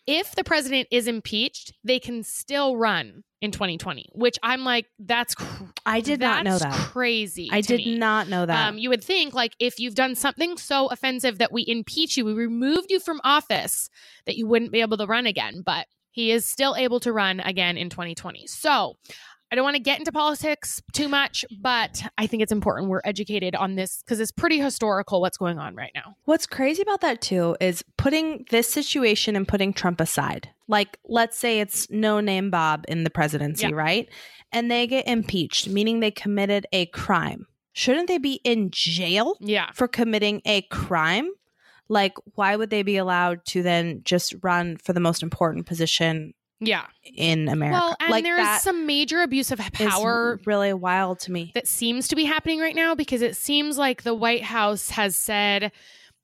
[0.06, 5.34] If the president is impeached, they can still run in 2020, which I'm like, that's
[5.34, 6.72] cr- I did not know that.
[6.72, 7.48] Crazy.
[7.52, 7.98] I did me.
[7.98, 8.68] not know that.
[8.68, 12.24] Um, you would think like if you've done something so offensive that we impeach you,
[12.24, 13.90] we removed you from office,
[14.26, 15.62] that you wouldn't be able to run again.
[15.64, 18.46] But he is still able to run again in 2020.
[18.46, 18.96] So
[19.52, 23.02] I don't want to get into politics too much, but I think it's important we're
[23.04, 26.16] educated on this because it's pretty historical what's going on right now.
[26.24, 30.48] What's crazy about that too is putting this situation and putting Trump aside.
[30.68, 33.74] Like, let's say it's no name Bob in the presidency, Yeah.
[33.74, 34.08] right?
[34.52, 37.46] And they get impeached, meaning they committed a crime.
[37.74, 39.70] Shouldn't they be in jail Yeah.
[39.74, 41.28] for committing a crime?
[41.90, 46.32] Like, why would they be allowed to then just run for the most important position
[46.64, 46.86] Yeah.
[47.16, 47.78] in America?
[47.78, 51.50] Well, and like there's some major abuse of power really wild to me.
[51.54, 55.16] that seems to be happening right now because it seems like the White House has
[55.16, 55.72] said,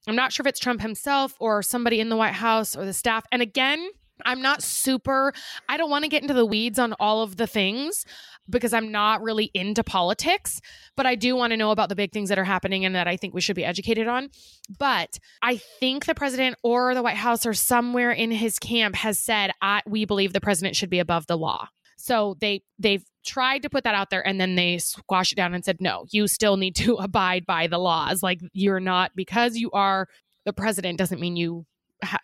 [0.06, 2.92] I'm not sure if it's Trump himself or somebody in the White House or the
[2.92, 3.24] staff.
[3.32, 3.90] And again,
[4.24, 5.32] I'm not super,
[5.68, 8.04] I don't want to get into the weeds on all of the things
[8.50, 10.60] because I'm not really into politics,
[10.96, 13.06] but I do want to know about the big things that are happening and that
[13.06, 14.30] I think we should be educated on.
[14.78, 19.18] But I think the president or the White House or somewhere in his camp has
[19.18, 19.52] said,
[19.86, 21.68] we believe the president should be above the law.
[21.98, 25.52] So they they've tried to put that out there and then they squash it down
[25.52, 28.22] and said no, you still need to abide by the laws.
[28.22, 30.08] Like you're not because you are
[30.46, 31.66] the president doesn't mean you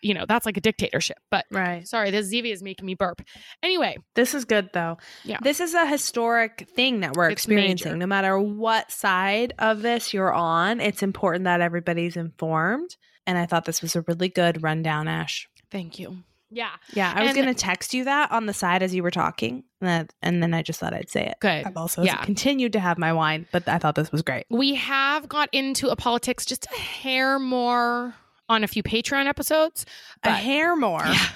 [0.01, 1.17] you know, that's like a dictatorship.
[1.29, 1.87] But Right.
[1.87, 3.21] sorry, this Zevia is making me burp.
[3.61, 4.97] Anyway, This is good though.
[5.23, 5.37] Yeah.
[5.41, 7.89] This is a historic thing that we're It's experiencing.
[7.91, 7.97] major.
[7.97, 12.95] No matter what side of this you're on, it's important that everybody's informed.
[13.27, 15.47] And I thought this was a really good rundown, Ash.
[15.71, 16.19] thank you.
[16.51, 19.03] Yeah, Yeah, I was And- going to text you that on the side as you
[19.03, 21.35] were talking, and, that, and then I just thought I'd say it.
[21.41, 21.65] good.
[21.65, 22.23] I've also Yeah.
[22.23, 24.45] continued to have my wine, but I thought this was great.
[24.49, 28.13] We have got into a politics just a hair more
[28.49, 29.85] on a few Patreon episodes.
[30.23, 31.03] A hair more.
[31.05, 31.27] Yeah.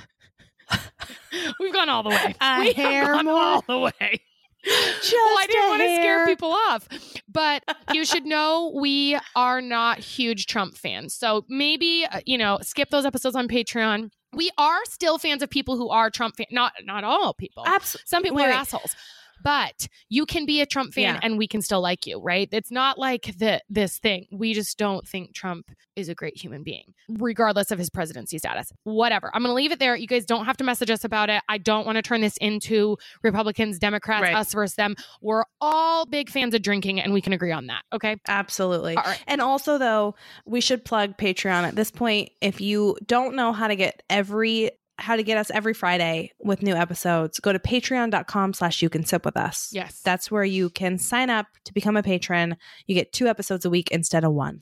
[1.60, 2.36] We've gone all the way.
[2.42, 3.36] A we hair gone more?
[3.36, 4.22] all the way.
[4.64, 6.88] Just well, I didn't want to scare people off,
[7.30, 11.14] but you should know we are not huge Trump fans.
[11.14, 14.12] So maybe uh, you know, skip those episodes on Patreon.
[14.34, 16.50] We are still fans of people who are Trump fans.
[16.52, 17.64] Not not all people.
[17.66, 18.06] Absolutely.
[18.08, 18.96] Some people Wait, are assholes.
[19.44, 21.20] But you can be a Trump fan Yeah.
[21.24, 22.50] and we can still like you, right?
[22.52, 24.28] It's not like the this thing.
[24.32, 28.72] We just don't think Trump is a great human being, regardless of his presidency status.
[28.84, 29.30] Whatever.
[29.34, 29.96] I'm going to leave it there.
[29.96, 31.42] You guys don't have to message us about it.
[31.50, 34.36] I don't want to turn this into Republicans, Democrats, Right.
[34.36, 34.96] us versus them.
[35.22, 37.84] We're all big fans of drinking, and we can agree on that.
[37.92, 38.16] Okay.
[38.30, 38.96] Absolutely.
[38.96, 39.22] All right.
[39.28, 42.30] And also, though, we should plug Patreon at this point.
[42.40, 44.72] If you don't know how to get every
[45.02, 49.04] how to get us every Friday with new episodes, go to patreon.com slash you can
[49.06, 49.70] sip with us.
[49.72, 50.02] Yes.
[50.04, 52.58] That's where you can sign up to become a patron.
[52.88, 54.62] You get two episodes a week instead of one.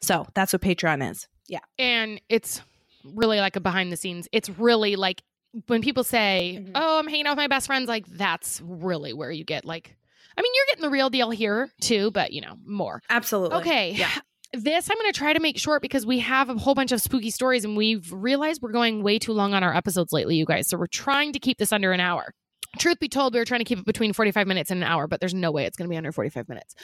[0.00, 1.26] So that's what Patreon is.
[1.48, 1.60] Yeah.
[1.78, 2.60] and it's
[3.04, 4.28] really like a behind the scenes.
[4.32, 5.22] It's really like
[5.66, 6.72] when people say, Mhm.
[6.74, 9.96] "Oh, I'm hanging out with my best friends," like that's really where you get like.
[10.36, 13.00] I mean, you're getting the real deal here too, but you know more.
[13.08, 13.56] Absolutely.
[13.60, 13.92] Okay.
[13.92, 14.10] Yeah.
[14.52, 17.02] This I'm going to try to make short because we have a whole bunch of
[17.02, 20.46] spooky stories and we've realized we're going way too long on our episodes lately, you
[20.46, 20.68] guys.
[20.68, 22.32] So we're trying to keep this under an hour.
[22.78, 25.06] Truth be told, we were trying to keep it between 45 minutes and an hour,
[25.06, 26.74] but there's no way it's going to be under 45 minutes.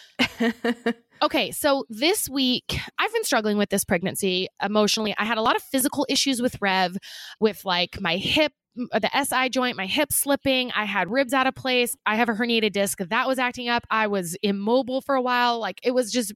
[1.23, 5.15] Okay, so this week I've been struggling with this pregnancy emotionally.
[5.17, 6.99] I had a lot of physical issues with Rev,
[7.41, 10.73] with like my hip, the SI joint, my hip slipping.
[10.73, 11.97] I had ribs out of place.
[12.07, 13.87] I have a herniated disc that was acting up.
[13.91, 15.59] I was immobile for a while.
[15.59, 16.33] Like it was just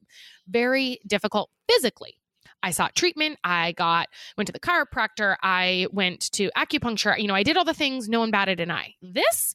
[0.48, 2.18] very difficult physically.
[2.62, 3.38] I sought treatment.
[3.44, 5.37] I got went to the chiropractor.
[5.42, 7.18] I went to acupuncture.
[7.20, 8.94] You know, I did all the things no one batted an eye.
[9.01, 9.55] This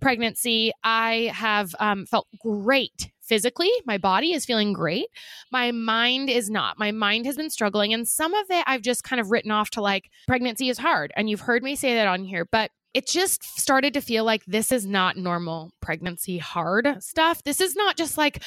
[0.00, 3.70] pregnancy, I have um, felt great physically.
[3.86, 5.06] My body is feeling great.
[5.50, 6.78] My mind is not.
[6.78, 7.92] My mind has been struggling.
[7.94, 11.12] And some of it I've just kind of written off to like, pregnancy is hard.
[11.16, 14.44] And you've heard me say that on here, but it just started to feel like
[14.46, 17.42] this is not normal pregnancy hard stuff.
[17.42, 18.42] This is not just like,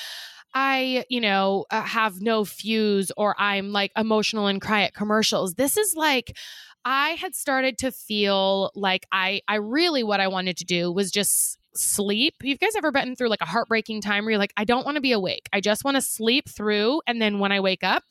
[0.53, 5.55] I, you know, uh, have no fuse or I'm like emotional and cry at commercials.
[5.55, 6.37] This is like
[6.85, 11.11] I had started to feel like I I really what I wanted to do was
[11.11, 12.35] just sleep.
[12.41, 14.95] You guys ever been through like a heartbreaking time where you're like I don't want
[14.95, 15.47] to be awake.
[15.53, 18.03] I just want to sleep through and then when I wake up,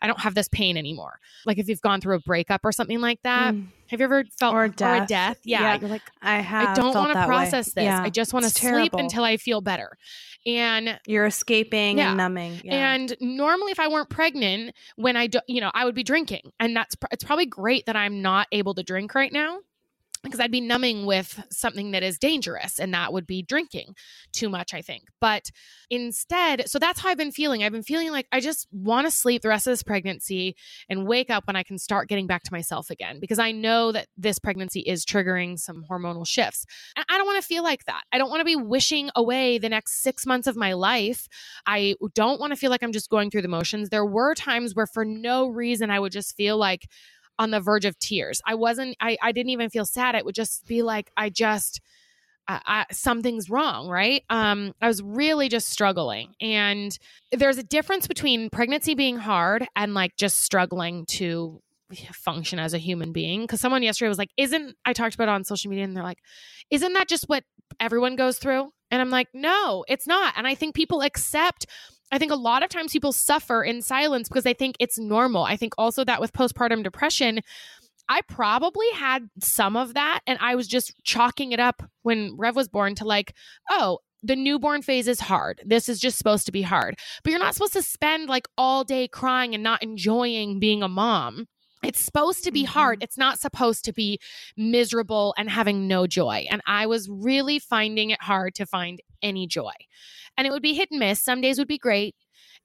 [0.00, 1.20] I don't have this pain anymore.
[1.46, 3.54] Like if you've gone through a breakup or something like that.
[3.54, 5.06] Mm, Have you ever felt Or a death.
[5.08, 5.38] death?
[5.44, 5.80] Yeah, Yeah.
[5.80, 6.70] you're like I have.
[6.70, 7.34] I don't want to that way.
[7.34, 7.84] process this.
[7.84, 9.96] Yeah, I just want to sleep until I feel better.
[10.44, 12.08] And You're escaping Yeah.
[12.08, 12.60] and numbing.
[12.64, 12.94] Yeah.
[12.94, 16.50] and normally, if I weren't pregnant, when I do, you know, I would be drinking,
[16.58, 19.58] and that's it's probably great that I'm not able to drink right now
[20.22, 23.94] because I'd be numbing with something that is dangerous, and that would be drinking
[24.32, 25.04] too much, I think.
[25.20, 25.50] But
[25.90, 27.62] instead, so that's how I've been feeling.
[27.64, 30.56] I've been feeling like I just want to sleep the rest of this pregnancy
[30.88, 33.92] and wake up when I can start getting back to myself again because I know
[33.92, 36.64] that this pregnancy is triggering some hormonal shifts.
[36.96, 38.02] And I don't want to feel like that.
[38.12, 41.26] I don't want to be wishing away the next six months of my life.
[41.66, 43.88] I don't want to feel like I'm just going through the motions.
[43.88, 46.88] There were times where, for no reason, I would just feel like
[47.42, 48.40] on the verge of tears.
[48.46, 50.14] I wasn't, I, I didn't even feel sad.
[50.14, 51.80] It would just be like, I just,
[52.46, 54.22] I, I, something's wrong, right?
[54.30, 56.34] Um, I was really just struggling.
[56.40, 56.96] And
[57.32, 61.60] there's a difference between pregnancy being hard and like just struggling to
[62.12, 63.44] function as a human being.
[63.48, 66.04] Cause someone yesterday was like, Isn't, I talked about it on social media and they're
[66.04, 66.22] like,
[66.70, 67.42] Isn't that just what
[67.80, 68.70] everyone goes through?
[68.92, 70.34] And I'm like, No, it's not.
[70.36, 71.66] And I think people accept
[72.12, 75.44] I think a lot of times people suffer in silence because they think it's normal.
[75.44, 77.40] I think also that with postpartum depression,
[78.08, 82.54] I probably had some of that and I was just chalking it up when Rev
[82.54, 83.34] was born to like,
[83.70, 85.62] oh, the newborn phase is hard.
[85.64, 86.96] This is just supposed to be hard.
[87.24, 90.88] But you're not supposed to spend like all day crying and not enjoying being a
[90.88, 91.46] mom.
[91.82, 92.98] It's supposed to be hard.
[92.98, 93.04] Mm-hmm.
[93.04, 94.20] It's not supposed to be
[94.56, 96.46] miserable and having no joy.
[96.50, 99.72] And I was really finding it hard to find any joy.
[100.36, 101.22] And it would be hit and miss.
[101.22, 102.14] Some days would be great.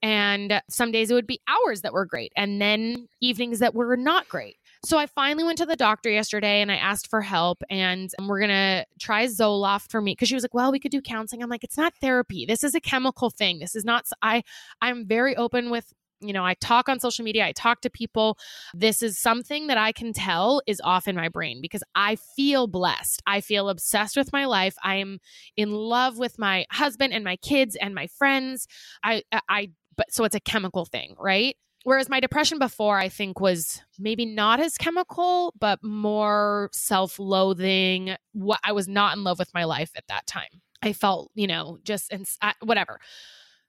[0.03, 2.31] And some days it would be hours that were great.
[2.37, 4.57] And then evenings that were not great.
[4.85, 7.63] So I finally went to the doctor yesterday and I asked for help.
[7.69, 10.91] And we're going to try Zoloft for me because she was like, well, we could
[10.91, 11.41] do counseling.
[11.41, 12.45] I'm like, it's not therapy.
[12.45, 13.57] This is a chemical thing.
[13.57, 14.43] This is not, I,
[14.81, 18.37] I'm very open with you know, I talk on social media, I talk to people.
[18.73, 22.67] This is something that I can tell is off in my brain because I feel
[22.67, 23.21] blessed.
[23.27, 24.75] I feel obsessed with my life.
[24.83, 25.19] I am
[25.55, 28.67] in love with my husband and my kids and my friends.
[29.03, 31.55] I, I, but so it's a chemical thing, right?
[31.83, 38.15] Whereas my depression before, I think, was maybe not as chemical, but more self loathing.
[38.33, 40.61] What I was not in love with my life at that time.
[40.81, 42.27] I felt, you know, just and
[42.61, 42.99] whatever.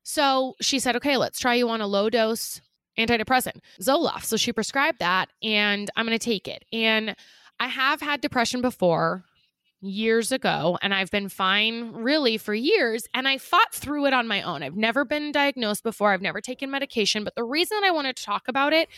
[0.08, 2.62] So she said, okay, let's try you on a low dose
[2.98, 4.24] antidepressant, Zoloft.
[4.24, 6.64] So she prescribed that and I'm going to take it.
[6.72, 7.14] And
[7.60, 9.24] I have had depression before
[9.82, 14.26] years ago and I've been fine really for years and I fought through it on
[14.26, 14.62] my own.
[14.62, 16.14] I've never been diagnosed before.
[16.14, 18.88] I've never taken medication, but the reason I wanted to talk about it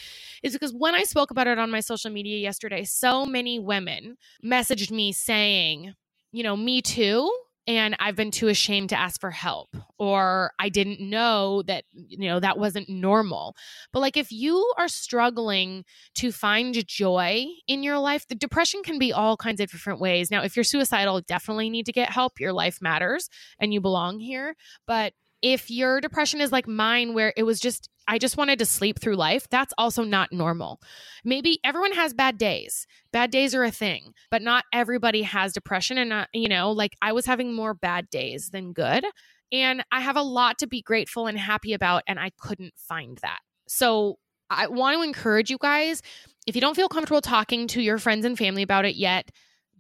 [0.44, 4.16] is because when I spoke about it on my social media yesterday, so many women
[4.44, 5.92] messaged me saying,
[6.30, 7.32] you know, me too
[7.70, 12.28] and I've been too ashamed to ask for help or I didn't know that you
[12.28, 13.54] know that wasn't normal.
[13.92, 15.84] But like if you are struggling
[16.16, 20.32] to find joy in your life, the depression can be all kinds of different ways.
[20.32, 22.40] Now, if you're suicidal, definitely need to get help.
[22.40, 23.28] Your life matters
[23.60, 25.12] and you belong here, but
[25.43, 28.99] if your depression is like mine where it was just I just wanted to sleep
[28.99, 30.80] through life, that's also not normal.
[31.24, 32.86] Maybe everyone has bad days.
[33.12, 36.97] Bad days are a thing, but not everybody has depression and not, you know, like
[37.01, 39.05] I was having more bad days than good.
[39.53, 43.16] And I have a lot to be grateful and happy about and I couldn't find
[43.22, 43.38] that.
[43.68, 44.18] So
[44.49, 46.03] I want to encourage you guys
[46.47, 49.30] if you don't feel comfortable talking to your friends and family about it yet,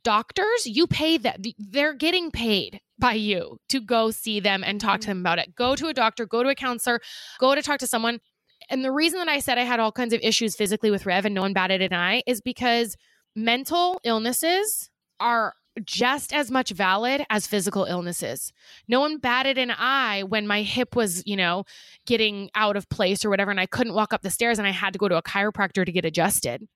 [0.02, 1.40] doctors, you pay that.
[1.58, 5.10] They're getting paid by you to go see them and talk to mm-hmm.
[5.10, 5.54] them about it.
[5.54, 7.00] Go to a doctor, go to a counselor,
[7.38, 8.20] go to talk to someone.
[8.68, 11.24] And the reason that I said I had all kinds of issues physically with Rev
[11.24, 12.96] and no one batted an eye is because
[13.34, 18.52] mental illnesses are just as much valid as physical illnesses.
[18.88, 21.64] No one batted an eye when my hip was, you know,
[22.06, 24.72] getting out of place or whatever, and I couldn't walk up the stairs and I
[24.72, 26.66] had to go to a chiropractor to get adjusted.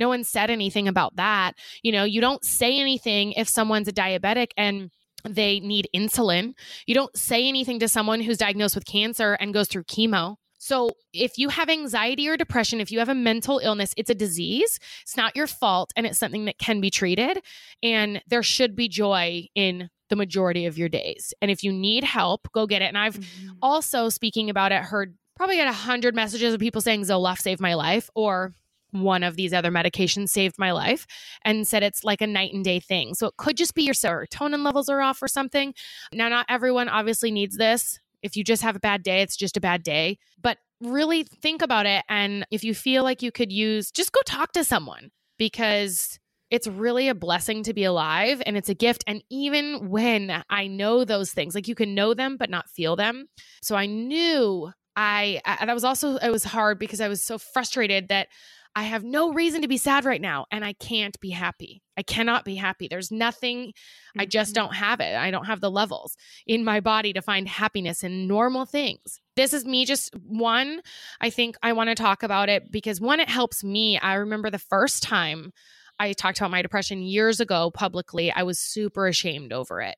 [0.00, 1.52] No one said anything about that.
[1.82, 4.90] You know, you don't say anything if someone's a diabetic and
[5.28, 6.54] they need insulin.
[6.86, 10.36] You don't say anything to someone who's diagnosed with cancer and goes through chemo.
[10.62, 14.14] So, if you have anxiety or depression, if you have a mental illness, it's a
[14.14, 14.78] disease.
[15.02, 17.42] It's not your fault and it's something that can be treated.
[17.82, 21.32] And there should be joy in the majority of your days.
[21.40, 22.86] And if you need help, go get it.
[22.86, 23.52] And I've mm-hmm.
[23.62, 27.62] also, speaking about it, heard probably got a hundred messages of people saying Zoloft saved
[27.62, 28.52] my life or
[28.92, 31.06] one of these other medications saved my life
[31.44, 33.14] and said it's like a night and day thing.
[33.14, 35.74] So it could just be your serotonin levels are off or something.
[36.12, 37.98] Now, not everyone obviously needs this.
[38.22, 40.18] If you just have a bad day, it's just a bad day.
[40.40, 42.04] But really think about it.
[42.08, 46.18] And if you feel like you could use, just go talk to someone because
[46.50, 49.04] it's really a blessing to be alive and it's a gift.
[49.06, 52.96] And even when I know those things, like you can know them but not feel
[52.96, 53.28] them.
[53.62, 57.38] So I knew I, I that was also, it was hard because I was so
[57.38, 58.28] frustrated that
[58.74, 61.82] I have no reason to be sad right now and I can't be happy.
[61.96, 62.88] I cannot be happy.
[62.88, 64.20] There's nothing, mm-hmm.
[64.20, 64.62] I just mm-hmm.
[64.64, 65.16] don't have it.
[65.16, 66.16] I don't have the levels
[66.46, 69.20] in my body to find happiness in normal things.
[69.34, 70.80] This is me just one.
[71.20, 73.98] I think I want to talk about it because one, it helps me.
[73.98, 75.52] I remember the first time
[75.98, 79.96] I talked about my depression years ago publicly, I was super ashamed over it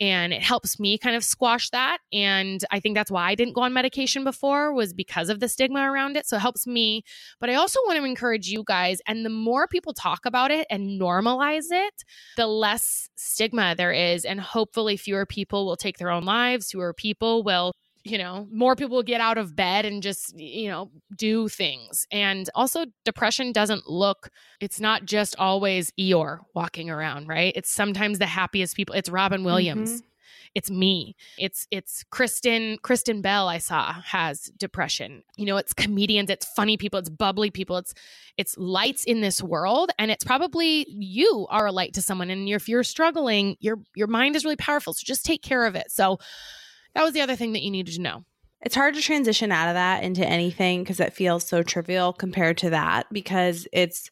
[0.00, 1.98] and it helps me kind of squash that.
[2.12, 5.48] And i think that's why i didn't go on medication before was because of the
[5.48, 6.26] stigma around it.
[6.26, 7.02] So it helps me.
[7.40, 10.66] But i also want to encourage you guys and the more people talk about it
[10.70, 11.94] and normalize it
[12.36, 14.24] the less stigma there is.
[14.24, 16.70] And hopefully fewer people will take their own lives.
[16.70, 17.72] Fewer people will
[18.04, 22.06] you know, more people get out of bed and just, you know, do things.
[22.12, 24.28] And also, depression doesn't look,
[24.60, 27.52] it's not just always Eeyore walking around, right?
[27.56, 28.94] It's sometimes the happiest people.
[28.94, 29.90] It's Robin Williams.
[29.90, 30.06] Mm-hmm.
[30.54, 31.16] It's me.
[31.36, 35.24] It's it's Kristen Kristen Bell I saw has depression.
[35.36, 37.92] You know, it's comedians, it's funny people, it's bubbly people, it's
[38.36, 42.48] it's lights in this world and it's probably you are a light to someone and
[42.48, 44.92] if you're struggling, your your mind is really powerful.
[44.92, 45.90] So just take care of it.
[45.90, 46.18] So
[46.94, 48.24] that was the other thing that you needed to know.
[48.62, 52.56] It's hard to transition out of that into anything because it feels so trivial compared
[52.58, 54.10] to that because it's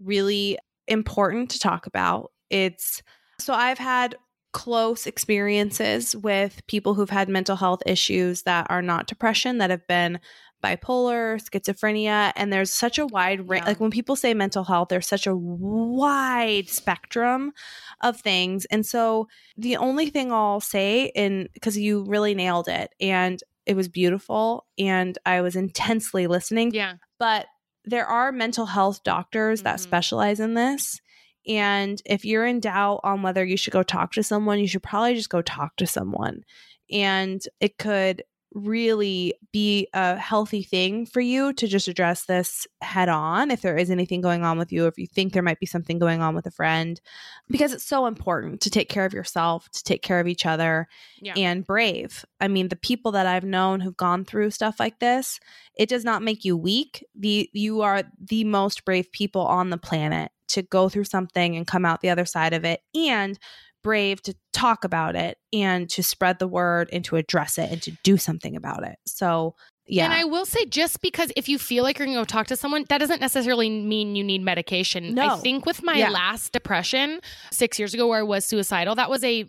[0.00, 0.58] really
[0.88, 2.32] important to talk about.
[2.50, 3.02] It's
[3.38, 4.16] so I've had
[4.52, 9.86] close experiences with people who've had mental health issues that are not depression that have
[9.86, 10.20] been
[10.62, 13.62] bipolar, schizophrenia, and there's such a wide range.
[13.62, 13.68] Yeah.
[13.68, 17.52] Like when people say mental health, there's such a wide spectrum
[18.00, 18.64] of things.
[18.66, 23.76] And so the only thing I'll say, in because you really nailed it, and it
[23.76, 26.72] was beautiful, and I was intensely listening.
[26.72, 26.94] Yeah.
[27.18, 27.46] But
[27.84, 29.64] there are mental health doctors mm-hmm.
[29.64, 31.00] that specialize in this.
[31.48, 34.82] And if you're in doubt on whether you should go talk to someone, you should
[34.82, 36.42] probably just go talk to someone.
[36.90, 38.22] And it could
[38.54, 43.76] really be a healthy thing for you to just address this head on if there
[43.76, 46.34] is anything going on with you, if you think there might be something going on
[46.34, 47.00] with a friend,
[47.48, 50.86] because it's so important to take care of yourself, to take care of each other,
[51.20, 51.34] yeah.
[51.36, 52.24] and brave.
[52.40, 55.40] I mean, the people that I've known who've gone through stuff like this,
[55.76, 57.04] it does not make you weak.
[57.14, 61.66] The you are the most brave people on the planet to go through something and
[61.66, 63.38] come out the other side of it and
[63.82, 67.82] brave to talk about it and to spread the word and to address it and
[67.82, 68.96] to do something about it.
[69.06, 69.54] So
[69.84, 70.04] Yeah.
[70.04, 72.46] And I will say, just because if you feel like you're going to go talk
[72.46, 75.12] to someone, that doesn't necessarily mean you need medication.
[75.14, 75.34] No.
[75.34, 76.10] I think with my Yeah.
[76.10, 77.20] last depression
[77.50, 79.44] six years ago, where I was suicidal, that was a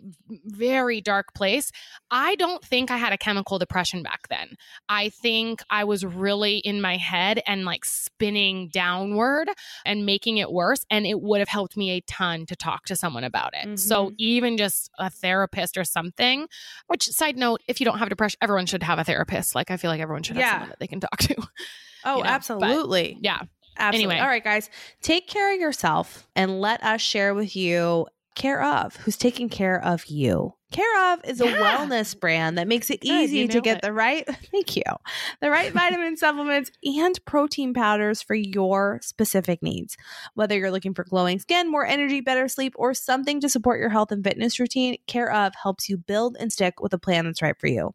[0.46, 1.70] very dark place.
[2.10, 4.56] I don't think I had a chemical depression back then.
[4.88, 9.48] I think I was really in my head and like spinning downward
[9.86, 10.84] and making it worse.
[10.90, 13.78] And it would have helped me a ton to talk to someone about it.
[13.78, 14.14] So Mhm.
[14.18, 16.48] even just a therapist or something,
[16.88, 19.54] which side note, if you don't have depression, everyone should have a therapist.
[19.54, 20.50] Like I feel like everyone should have Yeah.
[20.52, 21.34] someone that they can talk to.
[22.04, 23.18] oh, you know, but- absolutely.
[23.20, 23.40] yeah.
[23.76, 24.14] Absolutely.
[24.14, 24.22] Anyway.
[24.22, 24.70] All right, guys,
[25.02, 28.06] take care of yourself and let us share with you
[28.36, 30.54] Care/of, who's taking care of you.
[30.72, 31.56] Care/of is a Yeah.
[31.56, 33.82] wellness brand that makes it Good, easy you to get it.
[33.82, 34.82] the right, thank you,
[35.40, 39.96] the right vitamin supplements and protein powders for your specific needs.
[40.34, 43.90] Whether you're looking for glowing skin, more energy, better sleep, or something to support your
[43.90, 47.58] health and fitness routine, Care/of helps you build and stick with a plan that's right
[47.58, 47.92] for you.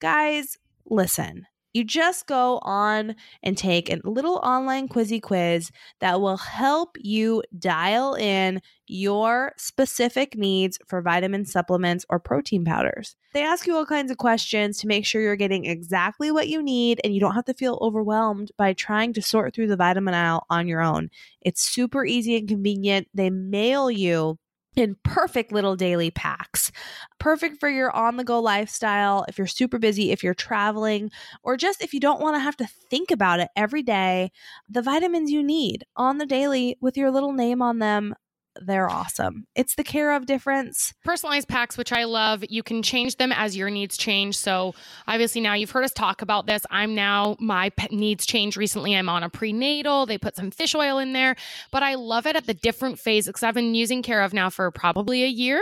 [0.00, 1.46] Guys, listen.
[1.72, 5.70] You just go on and take a little online quizzy quiz
[6.00, 13.16] that will help you dial in your specific needs for vitamin supplements or protein powders.
[13.32, 16.62] They ask you all kinds of questions to make sure you're getting exactly what you
[16.62, 20.12] need and you don't have to feel overwhelmed by trying to sort through the vitamin
[20.12, 21.08] aisle on your own.
[21.40, 23.08] It's super easy and convenient.
[23.14, 24.38] They mail you
[24.76, 26.70] in perfect little daily packs.
[27.18, 31.10] Perfect for your on the go lifestyle, if you're super busy, if you're traveling,
[31.42, 34.30] or just if you don't want to have to think about it every day.
[34.68, 38.14] The vitamins you need on the daily with your little name on them,
[38.60, 39.46] they're awesome.
[39.54, 40.92] It's the Care/of difference.
[41.04, 42.44] Personalized packs, which I love.
[42.48, 44.36] You can change them as your needs change.
[44.36, 44.74] So
[45.06, 46.66] obviously now you've heard us talk about this.
[46.70, 48.94] I'm now my pet needs change recently.
[48.94, 50.06] I'm on a prenatal.
[50.06, 51.36] They put some fish oil in there,
[51.70, 54.70] but I love it at the different phases because I've been using Care/of now for
[54.70, 55.60] probably a year.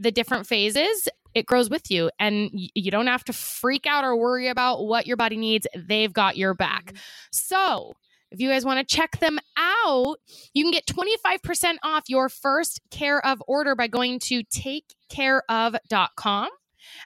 [0.00, 1.08] The different phases.
[1.34, 5.04] It grows with you, and you don't have to freak out or worry about what
[5.04, 5.66] your body needs.
[5.74, 6.86] They've got your back.
[6.86, 6.96] Mm-hmm.
[7.32, 7.96] So,
[8.34, 10.16] if you guys want to check them out,
[10.52, 16.48] you can get 25% off your first Care/of order by going to takecareof.com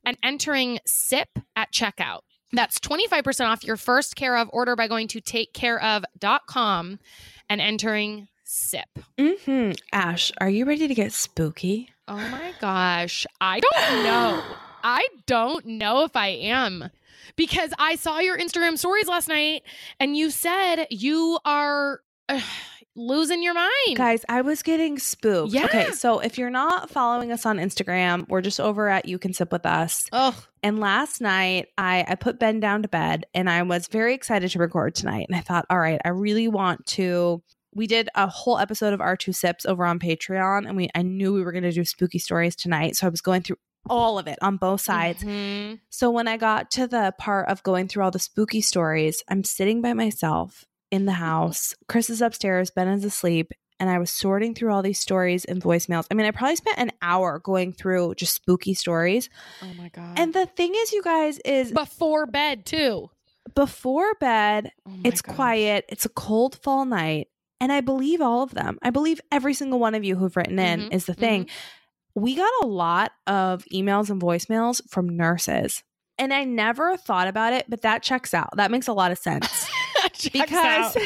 [0.04, 2.20] and entering SIP at checkout.
[2.52, 6.98] That's 25% off your first Care/of order by going to takecareof.com
[7.50, 8.88] and entering SIP.
[9.18, 9.72] Mm-hmm.
[9.92, 11.90] Ash, are you ready to get spooky?
[12.08, 13.26] Oh my gosh.
[13.38, 14.42] I don't know.
[14.82, 16.88] I don't know if I am
[17.36, 19.62] because I saw your Instagram stories last night
[20.00, 22.40] and you said you are uh,
[22.96, 23.96] losing your mind.
[23.96, 25.52] Guys, I was getting spooked.
[25.52, 25.66] Yeah.
[25.66, 29.32] Okay, so if you're not following us on Instagram, we're just over at You Can
[29.32, 30.06] Sip With Us.
[30.12, 34.14] Oh, And last night, I, I put Ben down to bed and I was very
[34.14, 35.26] excited to record tonight.
[35.28, 37.42] And I thought, all right, I really want to.
[37.74, 41.02] We did a whole episode of our two sips over on Patreon, and we I
[41.02, 43.58] knew we were going to do spooky stories tonight, so I was going through
[43.88, 45.22] all of it on both sides.
[45.24, 45.80] Mhm.
[45.90, 49.44] So when I got to the part of going through all the spooky stories, I'm
[49.44, 51.74] sitting by myself in the house.
[51.88, 55.62] Chris is upstairs, Ben is asleep, and I was sorting through all these stories and
[55.62, 56.06] voicemails.
[56.10, 59.30] I mean, I probably spent an hour going through just spooky stories.
[59.62, 60.18] Oh my god.
[60.18, 63.10] And the thing is, you guys, is before bed too.
[63.54, 65.34] before bed, Oh it's gosh.
[65.34, 67.28] quiet, it's a cold fall night,
[67.60, 68.78] and I believe all of them.
[68.82, 71.48] I believe every single one of you who've written in Mhm, is the thing.
[72.18, 75.82] We got a lot of emails and voicemails from nurses.
[76.18, 78.50] And I never thought about it, but that checks out.
[78.56, 79.68] That makes a lot of sense.
[80.32, 80.96] Because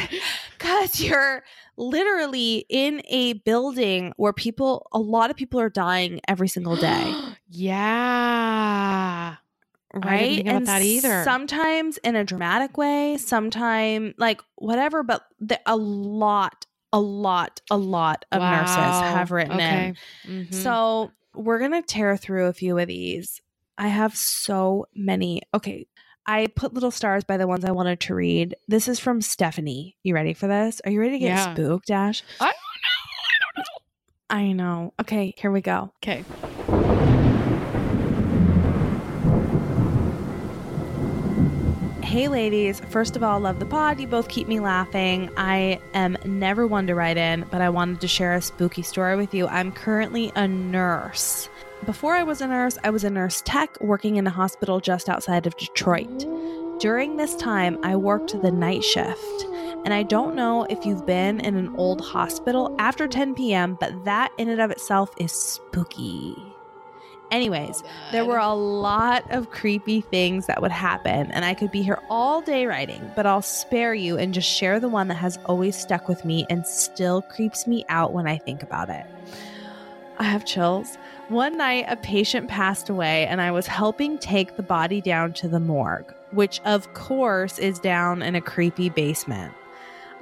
[0.59, 1.43] because you're
[1.77, 7.15] literally in a building where people a lot of people are dying every single day
[7.49, 9.37] yeah.
[9.95, 11.25] right about that either.
[11.25, 17.77] sometimes in a dramatic way sometimes like whatever but the, a lot a lot a
[17.77, 19.95] lot of nurses have written okay.
[20.25, 20.55] in Mhm.
[20.55, 23.41] so we're gonna tear through a few of these
[23.79, 25.87] i have so many okay
[26.25, 28.55] I put little stars by the ones I wanted to read.
[28.69, 29.97] This is from Stephanie.
[30.05, 30.81] You ready for this?
[30.85, 31.53] Are you ready to get Yeah.
[31.53, 32.23] spooked, Ash?
[32.41, 33.11] I don't know.
[33.27, 34.49] I don't know.
[34.49, 34.95] I know.
[35.01, 35.93] Okay, here we go.
[36.01, 36.25] Okay.
[42.13, 42.79] Hey, ladies.
[42.91, 43.99] First of all, love the pod.
[43.99, 45.31] You both keep me laughing.
[45.39, 49.17] I am never one to write in, but I wanted to share a spooky story
[49.17, 49.47] with you.
[49.47, 51.49] I'm currently a nurse.
[51.87, 55.09] Before I was a nurse, I was a nurse tech working in a hospital just
[55.09, 56.27] outside of Detroit.
[56.81, 59.47] During this time, I worked the night shift.
[59.87, 64.05] And I don't know if you've been in an old hospital after 10 p.m., but
[64.05, 66.52] that in and of itself is spooky.
[67.33, 71.81] Anyways, there were a lot of creepy things that would happen, and I could be
[71.83, 75.39] here all day writing, but I'll spare you and just share the one that has
[75.47, 79.07] always stuck with me and still creeps me out when I think about it.
[80.19, 80.99] I have chills.
[81.29, 85.49] One night, a patient passed away, and I was helping take the body down to
[85.49, 86.15] the morgue.
[86.33, 89.53] which of course is down in a creepy basement.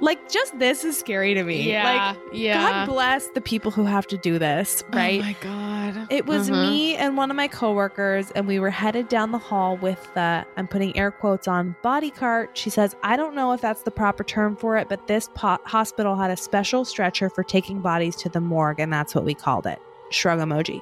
[0.01, 1.61] Like, just this is scary to me.
[1.69, 2.13] Yeah.
[2.13, 2.55] Like, yeah.
[2.55, 5.19] God bless the people who have to do this, right?
[5.21, 6.07] Oh my god.
[6.09, 6.61] It was Uh-huh.
[6.69, 10.45] me and one of my coworkers, and we were headed down the hall with the,
[10.57, 12.57] I'm putting air quotes on, body cart.
[12.57, 15.59] She says, I don't know if that's the proper term for it, but this po-
[15.65, 19.33] hospital had a special stretcher for taking bodies to the morgue, and that's what we
[19.35, 19.79] called it.
[20.09, 20.81] Shrug emoji.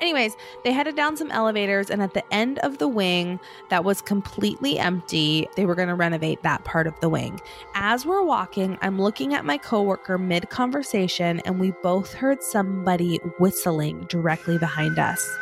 [0.00, 4.00] Anyways, they headed down some elevators, and at the end of the wing that was
[4.00, 7.40] completely empty, they were going to renovate that part of the wing.
[7.74, 13.16] As we're walking, I'm looking at my coworker mid conversation, and we both heard somebody
[13.38, 15.36] whistling directly behind us.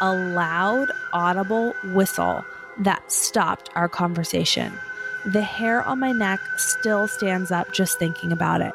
[0.00, 2.44] A loud, audible whistle
[2.78, 4.72] that stopped our conversation.
[5.26, 8.72] The hair on my neck still stands up just thinking about it.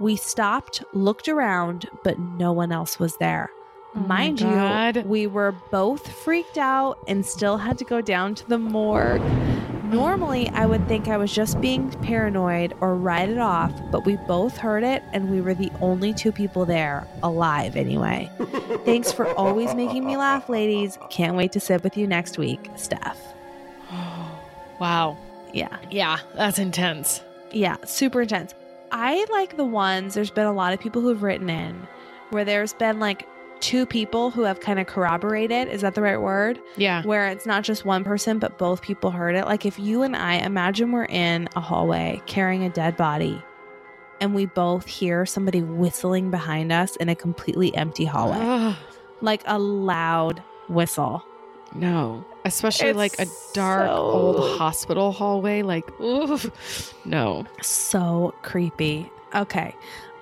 [0.00, 3.50] We stopped, looked around, but no one else was there.
[3.96, 4.96] Oh Mind God.
[4.96, 9.22] you, we were both freaked out and still had to go down to the morgue.
[9.84, 14.16] Normally, I would think I was just being paranoid or write it off, but we
[14.26, 18.28] both heard it and we were the only two people there, alive anyway.
[18.84, 20.98] Thanks for always making me laugh, ladies.
[21.10, 23.20] Can't wait to sit with you next week, Steph.
[24.80, 25.16] wow.
[25.52, 25.76] Yeah.
[25.90, 27.22] Yeah, that's intense.
[27.52, 28.54] Yeah, super intense.
[28.90, 31.86] I like the ones, there's been a lot of people who've written in
[32.30, 33.28] where there's been like
[33.64, 35.68] two people who have kind of corroborated.
[35.68, 36.60] Is that the right word?
[36.76, 37.02] Yeah.
[37.04, 39.46] Where it's not just one person, but both people heard it.
[39.46, 43.42] Like if you and I imagine we're in a hallway carrying a dead body
[44.20, 48.76] and we both hear somebody whistling behind us in a completely empty hallway, Ugh,
[49.22, 51.24] like a loud whistle.
[51.74, 52.24] no.
[52.46, 55.62] Especially It's like a dark so- old hospital hallway.
[55.62, 56.92] Like, oof.
[57.06, 57.46] No.
[57.62, 59.10] So creepy.
[59.34, 59.74] Okay,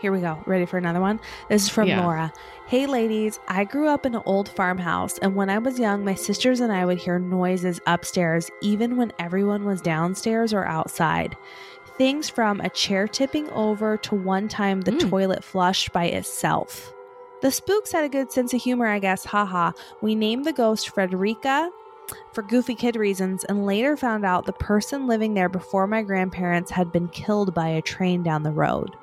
[0.03, 0.43] here we go.
[0.47, 1.21] Ready for another one?
[1.49, 2.03] This is from Yeah.
[2.03, 2.33] Laura.
[2.67, 6.15] Hey, ladies, I grew up in an old farmhouse, and when I was young, my
[6.15, 11.37] sisters and I would hear noises upstairs, even when everyone was downstairs or outside.
[11.97, 15.09] Things from a chair tipping over to one time the Mm.
[15.09, 16.93] toilet flushed by itself.
[17.43, 19.25] The spooks had a good sense of humor, I guess.
[19.25, 19.73] Haha.
[20.01, 21.71] We named the ghost Frederica
[22.33, 26.71] for goofy kid reasons and later found out the person living there before my grandparents
[26.71, 28.97] had been killed by a train down the road.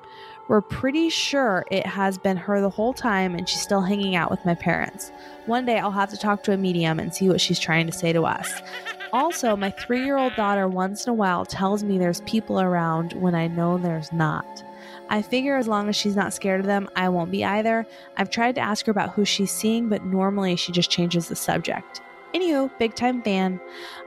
[0.50, 4.32] We're pretty sure it has been her the whole time and she's still hanging out
[4.32, 5.12] with my parents.
[5.46, 7.94] One day I'll have to talk to a medium and see what she's trying to
[7.94, 8.52] say to us.
[9.12, 13.14] Also, my three year old daughter once in a while tells me there's people around
[13.14, 14.64] when I know there's not.
[15.10, 17.88] I figure as long as she's not scared of them, I won't be either.
[18.18, 21.36] I've tried to ask her about who she's seeing, but normally she just changes the
[21.36, 22.02] subject.
[22.34, 23.60] Anywho, big time fan.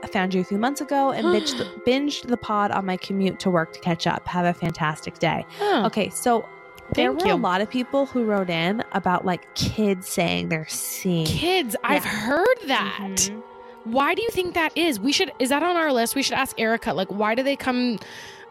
[0.02, 2.96] I found you a few months ago and binged the, binged the pod on my
[2.96, 4.26] commute to work to catch up.
[4.28, 5.44] Have a fantastic day.
[5.58, 5.84] Huh.
[5.86, 6.48] Okay, so
[6.94, 7.34] there Thank were you.
[7.34, 11.26] a lot of people who wrote in about like kids saying they're seeing.
[11.26, 12.98] Kids, I've heard that.
[13.16, 13.42] Mhm.
[13.84, 15.00] Why do you think that is?
[15.00, 16.14] We should is that on our list?
[16.14, 17.98] We should ask Erica like why do they come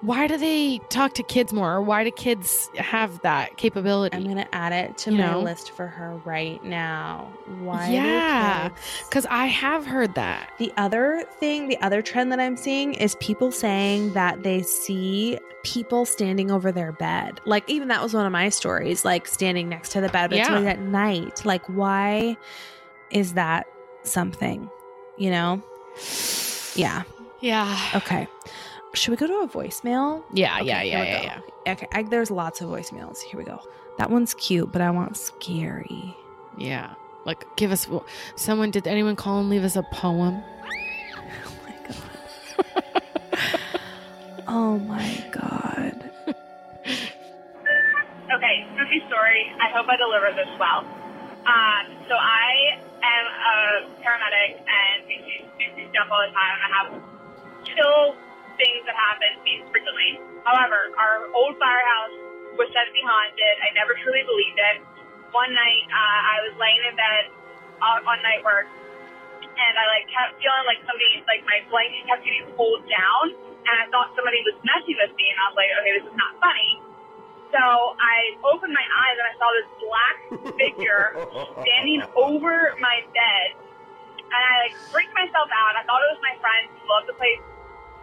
[0.02, 1.74] why do they talk to kids more?
[1.76, 4.16] Or why do kids have that capability?
[4.18, 5.42] I'm gonna add it to You my know?
[5.42, 7.32] list for her right now.
[7.60, 7.90] Why?
[7.90, 8.70] Yeah.
[9.12, 10.50] Cuz I have heard that.
[10.58, 15.38] The other thing, the other trend that I'm seeing is people saying that they see
[15.64, 17.40] people standing over their bed.
[17.46, 20.62] Like even that was one of my stories, like standing next to the bed, Yeah.
[20.62, 21.46] at night.
[21.46, 22.38] Like why
[23.12, 23.68] is that
[24.04, 24.68] something?
[25.18, 25.62] You know?
[26.76, 27.04] Yeah.
[27.42, 27.78] Yeah.
[27.96, 28.28] Okay.
[28.94, 30.24] Should we go to a voicemail?
[30.34, 31.72] Yeah, Okay, yeah, yeah, yeah, yeah.
[31.74, 33.22] Okay, I, there's lots of voicemails.
[33.22, 33.60] Here we go.
[33.98, 36.16] That one's cute, but I want scary.
[36.58, 36.94] Yeah.
[37.26, 37.88] Like give us
[38.36, 40.44] someone did anyone call and leave us a poem?
[41.44, 43.04] Oh my god.
[44.48, 46.12] oh my god.
[48.36, 49.52] Okay, spooky story.
[49.62, 50.80] I hope I deliver this well.
[51.46, 56.58] Um, so I am a paramedic and we see spooky stuff all the time.
[56.64, 56.88] I have
[57.66, 58.16] chill
[58.62, 60.22] things that happen to me frequently.
[60.46, 62.14] However, our old firehouse
[62.54, 63.56] was said to be haunted.
[63.66, 64.78] I never truly believed it.
[65.34, 67.24] One night, uh, I was laying in bed
[67.82, 68.70] on, on night work,
[69.42, 73.76] and I like kept feeling like somebody, like my blanket kept getting pulled down, and
[73.82, 76.38] I thought somebody was messing with me, and I was like, okay, this is not
[76.38, 76.84] funny.
[77.52, 77.60] So
[78.00, 80.18] I opened my eyes and I saw this black
[80.62, 81.12] figure
[81.68, 83.48] standing over my bed.
[84.32, 85.76] And I like freaked myself out.
[85.76, 87.44] I thought it was my friend who loved to play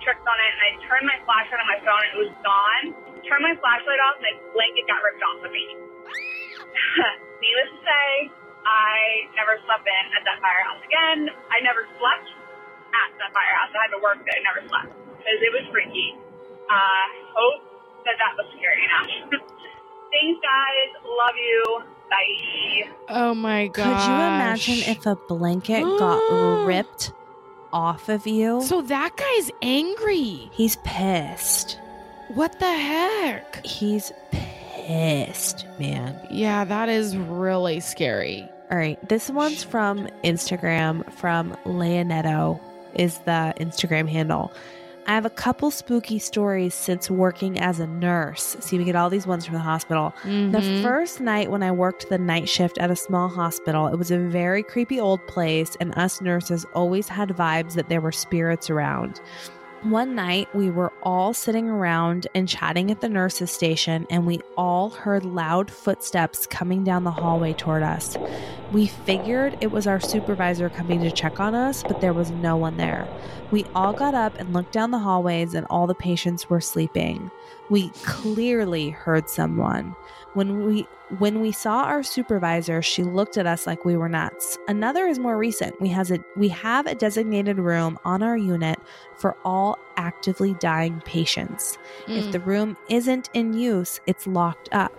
[0.02, 0.50] tricks on it.
[0.54, 2.84] And I turned my flashlight on my phone and it was gone.
[3.26, 5.66] Turned my flashlight off and my blanket got ripped off of me.
[7.42, 8.06] Needless to say,
[8.66, 11.30] I never slept in at that firehouse again.
[11.48, 12.28] I never slept
[12.92, 13.70] at that firehouse.
[13.72, 14.36] I had to work there.
[14.36, 16.18] I never slept because it was freaky.
[16.68, 17.62] Uh, hope
[18.04, 19.40] that that was scary enough.
[20.12, 20.90] Thanks, guys.
[21.04, 21.62] Love you.
[22.08, 22.88] Bye.
[23.08, 23.84] Oh my god.
[23.84, 27.12] Could you imagine if a blanket got ripped
[27.72, 28.62] off of you.
[28.62, 30.50] So that guy's angry.
[30.52, 31.78] He's pissed.
[32.28, 33.64] What the heck?
[33.64, 36.18] He's pissed, man.
[36.30, 38.48] Yeah, that is really scary.
[38.70, 38.98] All right.
[39.08, 42.60] This one's from Instagram from Leonetto
[42.94, 44.52] is the Instagram handle.
[45.08, 48.58] I have a couple spooky stories since working as a nurse.
[48.60, 50.12] See, we get all these ones from the hospital.
[50.22, 50.82] The Mhm.
[50.82, 54.18] first night when I worked the night shift at a small hospital, it was a
[54.18, 59.22] very creepy old place, and us nurses always had vibes that there were spirits around.
[59.84, 64.40] One night, we were all sitting around and chatting at the nurses' station, and we
[64.56, 68.16] all heard loud footsteps coming down the hallway toward us.
[68.72, 72.56] We figured it was our supervisor coming to check on us, but there was no
[72.56, 73.06] one there.
[73.52, 77.30] We all got up and looked down the hallways, and all the patients were sleeping.
[77.70, 79.94] We clearly heard someone.
[80.34, 84.58] When we when we saw our supervisor, she looked at us like we were nuts.
[84.68, 85.80] Another is more recent.
[85.80, 88.78] We has a we have a designated room on our unit
[89.16, 91.78] for all actively dying patients.
[92.06, 92.32] If Mm.
[92.32, 94.92] the room isn't in use, it's locked up.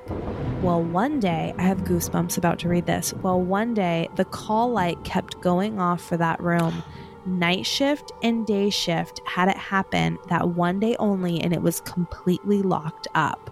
[0.62, 3.14] Well, one day, I have goosebumps about to read this.
[3.22, 6.84] Well, one day, the call light kept going off for that room.
[7.26, 11.80] Night shift and day shift had it happen that one day only, and it was
[11.82, 13.50] completely locked up.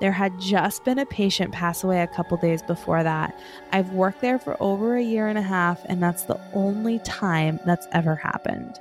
[0.00, 3.38] There had just been a patient pass away a couple days before that.
[3.72, 7.58] I've worked there for over a year and a half, and that's the only time
[7.64, 8.78] that's ever happened.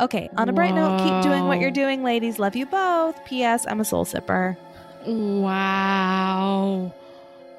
[0.00, 2.38] Okay, on a bright note, keep doing what you're doing, ladies.
[2.38, 3.24] Love you both.
[3.24, 3.66] P.S.
[3.66, 4.56] I'm a soul sipper.
[5.06, 6.94] Wow.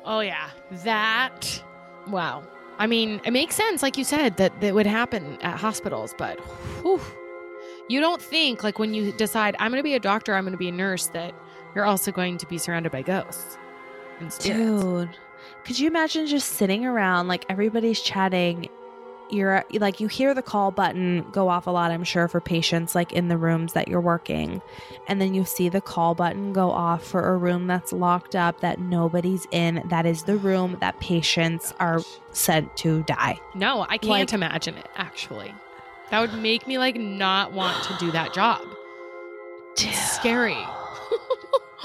[0.06, 0.50] Oh yeah,
[0.84, 1.64] that.
[2.08, 2.44] Wow.
[2.78, 6.40] I mean, it makes sense, like you said, that that would happen at hospitals, but
[6.82, 7.02] whew,
[7.90, 10.54] you don't think like when you decide I'm going to be a doctor, I'm going
[10.54, 11.34] to be a nurse, that
[11.76, 13.58] you're also going to be surrounded by ghosts
[14.22, 14.82] and spirits.
[14.82, 15.10] Dude,
[15.66, 18.70] could you imagine just sitting around like everybody's chatting?
[19.32, 22.96] You're like, you hear the call button go off a lot, I'm sure, for patients
[22.96, 24.62] like in the rooms that you're working.
[25.08, 28.62] And then you see the call button go off for a room that's locked up
[28.62, 29.84] that nobody's in.
[29.90, 32.02] That is the room that patients oh are
[32.32, 33.40] sent to die.
[33.56, 34.88] No, I can't Like- imagine it.
[34.96, 35.54] Actually,
[36.12, 38.62] that would make me like not want to do that job.
[39.78, 40.58] It's scary.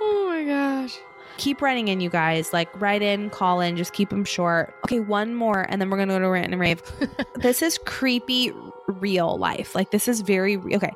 [0.00, 0.98] oh my gosh.
[1.38, 2.52] Keep writing in, you guys.
[2.52, 4.74] Like, write in, call in, just keep them short.
[4.84, 6.82] Okay, one more, and then we're gonna go to rant and rave.
[7.36, 8.52] this is creepy
[8.86, 9.74] real life.
[9.74, 10.92] Like, this is very re- okay.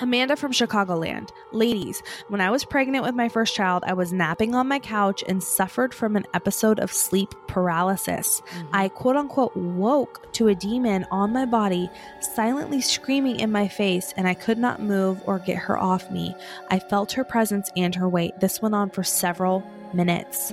[0.00, 1.30] Amanda from Chicagoland.
[1.52, 5.22] Ladies, when I was pregnant with my first child, I was napping on my couch
[5.28, 8.40] and suffered from an episode of sleep paralysis.
[8.40, 8.66] Mm-hmm.
[8.72, 11.88] I quote unquote woke to a demon on my body,
[12.20, 16.34] silently screaming in my face, and I could not move or get her off me.
[16.70, 18.40] I felt her presence and her weight.
[18.40, 20.52] This went on for several minutes.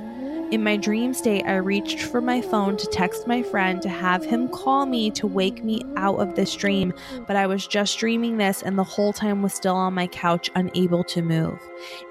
[0.51, 4.25] In my dream state, I reached for my phone to text my friend to have
[4.25, 6.93] him call me to wake me out of this dream,
[7.25, 10.49] but I was just dreaming this and the whole time was still on my couch,
[10.55, 11.57] unable to move.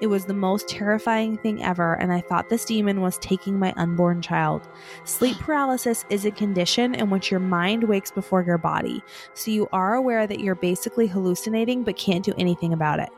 [0.01, 3.75] It was the most terrifying thing ever, and I thought this demon was taking my
[3.77, 4.67] unborn child.
[5.03, 9.03] Sleep paralysis is a condition in which your mind wakes before your body,
[9.35, 13.09] so you are aware that you're basically hallucinating but can't do anything about it.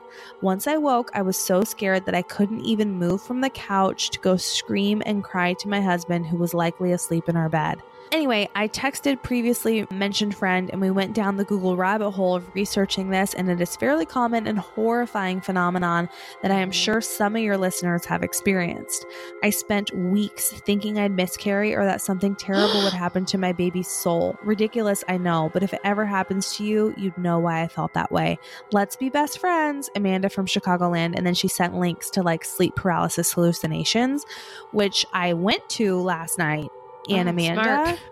[0.42, 4.10] Once I woke, I was so scared that I couldn't even move from the couch
[4.12, 7.82] to go scream and cry to my husband, who was likely asleep in our bed.
[8.14, 12.54] Anyway, I texted previously mentioned friend and we went down the Google rabbit hole of
[12.54, 16.08] researching this, and it is fairly common and horrifying phenomenon
[16.44, 16.74] that I am mm-hmm.
[16.74, 19.08] sure some of your listeners have experienced.
[19.42, 23.88] I spent weeks thinking I'd miscarry or that something terrible would happen to my baby's
[23.88, 24.38] soul.
[24.44, 27.96] Ridiculous, I know, but if it ever happens to you, you'd know why I felt
[27.96, 28.38] that way.
[28.72, 31.16] Let's be best friends, Amanda from Chicagoland.
[31.16, 34.24] And then she sent links to like sleep paralysis hallucinations,
[34.72, 36.70] which I went to last night.
[37.10, 37.64] And Oh, Amanda.
[37.64, 38.00] smart.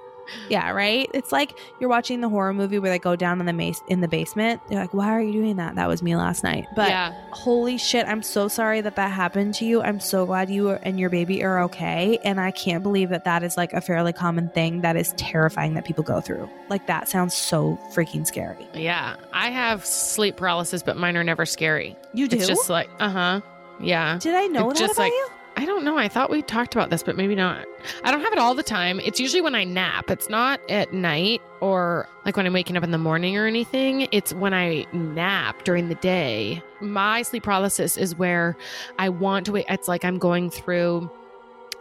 [0.48, 1.10] Yeah, right.
[1.14, 4.00] It's like you're watching the horror movie where they go down in the mace in
[4.00, 4.62] the basement.
[4.70, 6.68] They're like, "Why are you doing that?" That was me last night.
[6.74, 9.82] But yeah, holy shit, I'm so sorry that that happened to you.
[9.82, 13.44] I'm so glad you and your baby are okay, and I can't believe that that
[13.44, 16.50] is like a fairly common thing that is terrifying that people go through.
[16.70, 18.66] Like that sounds so freaking scary.
[18.74, 19.18] yeah.
[19.34, 21.98] I have sleep paralysis, but mine are never scary.
[22.14, 22.38] You do?
[22.38, 23.42] It's just like, uh huh.
[23.82, 24.18] Yeah.
[24.22, 25.28] Did I know It's that just about like- you?
[25.58, 25.98] I don't know.
[25.98, 27.66] I thought we talked about this, but maybe not.
[28.04, 29.00] I don't have it all the time.
[29.02, 30.10] It's usually when I nap.
[30.10, 34.08] It's not at night or like when I'm waking up in the morning or anything.
[34.12, 36.64] It's when I nap during the day.
[36.80, 38.56] My sleep paralysis is where
[38.98, 39.66] I want to wait.
[39.70, 41.10] It's like I'm going through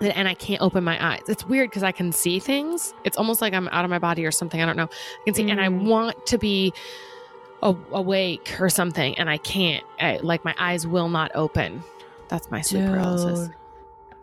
[0.01, 1.23] and I can't open my eyes.
[1.29, 2.93] It's weird because I can see things.
[3.05, 4.61] It's almost like I'm out of my body or something.
[4.61, 4.89] I don't know.
[4.89, 5.85] I can see, and I Mm.
[5.85, 6.73] want to be
[7.63, 9.85] a- awake or something, and I can't.
[10.01, 11.85] I, like my eyes will not open.
[12.29, 13.51] That's my sleep paralysis.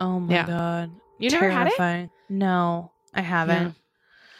[0.00, 0.46] Oh my Yeah.
[0.46, 0.90] god.
[1.18, 2.10] You never had it?
[2.28, 3.74] No, I haven't.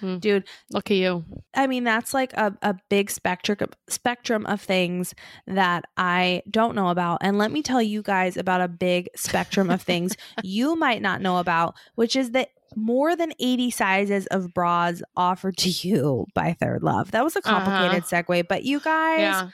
[0.00, 0.18] Hmm.
[0.18, 1.24] Dude, Look at you.
[1.54, 5.12] I mean, that's like a, a big spectrum spectrum of things
[5.48, 7.18] that I don't know about.
[7.20, 11.20] And let me tell you guys about a big spectrum of things you might not
[11.20, 16.56] know about, which is that more than 80 sizes of bras offered to you by
[16.62, 17.10] ThirdLove.
[17.10, 19.48] That was a complicated segue, but you guys, Yeah.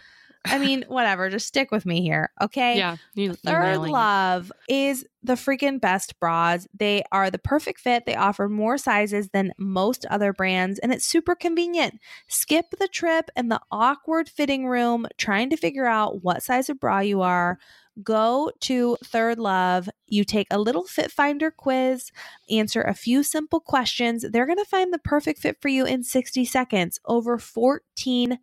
[0.47, 2.77] I mean, whatever, just stick with me here, okay?
[2.77, 2.97] Yeah.
[3.15, 3.79] You, Third.
[3.79, 6.67] Love is the freaking best bras.
[6.75, 8.05] They are the perfect fit.
[8.05, 11.99] They offer more sizes than most other brands, and it's super convenient.
[12.29, 16.79] Skip the trip and the awkward fitting room trying to figure out what size of
[16.79, 17.59] bra you are.
[18.03, 19.89] Go to ThirdLove.
[20.09, 22.11] You take a little fit finder quiz,
[22.51, 24.27] answer a few simple questions.
[24.29, 26.99] They're going to find the perfect fit for you in 60 seconds.
[27.07, 28.39] Over 14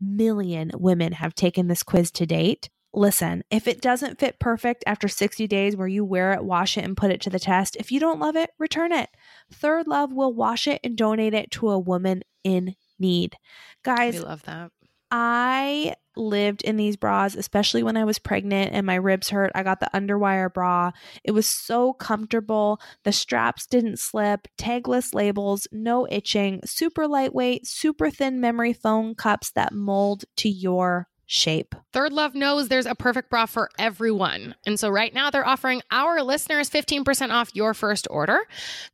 [0.00, 2.68] million women have taken this quiz to date.
[2.92, 6.84] Listen, if it doesn't fit perfect after 60 days where you wear it, wash it,
[6.84, 9.10] and put it to the test, if you don't love it, return it.
[9.54, 13.36] ThirdLove will wash it and donate it to a woman in need.
[13.84, 14.70] Guys, We love that.
[15.10, 19.52] I lived in these bras, especially when I was pregnant and my ribs hurt.
[19.54, 20.92] I got the underwire bra.
[21.24, 22.80] It was so comfortable.
[23.04, 29.52] The straps didn't slip, tagless labels, no itching, super lightweight, super thin memory foam cups
[29.52, 31.74] that mold to your shape.
[31.92, 34.54] ThirdLove knows there's a perfect bra for everyone.
[34.64, 38.38] And so right now they're offering our listeners 15% off your first order.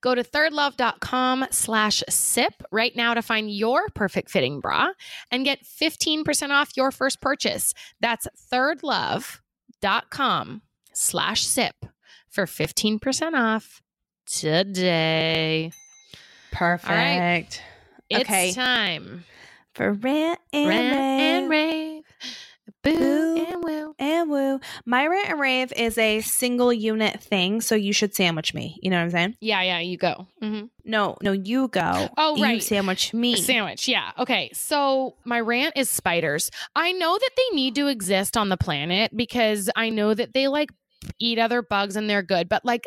[0.01, 4.91] Go to thirdlove.com slash sip right now to find your perfect fitting bra
[5.31, 7.75] and get 15% off your first purchase.
[8.01, 10.63] That's thirdlove.com
[10.95, 11.75] slash sip
[12.31, 13.83] for 15% off
[14.27, 15.71] today.
[16.51, 17.63] Perfect.
[18.09, 18.53] It's Okay.
[18.53, 19.25] time.
[19.75, 22.02] For rant and Rant and rave.
[22.85, 23.47] Boo, Boo.
[23.49, 23.95] and woo.
[23.99, 24.61] And woo.
[24.85, 28.79] My rant and rave is a single unit thing, so you should sandwich me.
[28.83, 29.37] You know what I'm saying?
[29.41, 30.27] Yeah, yeah, you go.
[30.43, 30.67] Mm-hmm.
[30.85, 32.09] No, no, you go.
[32.17, 32.63] Oh, You right.
[32.63, 33.37] sandwich me.
[33.37, 34.13] Sandwich, yeah.
[34.19, 36.51] Okay, so my rant is spiders.
[36.75, 40.49] I know that they need to exist on the planet because I know that they
[40.49, 40.71] like
[41.19, 42.85] eat other bugs and they're good, but like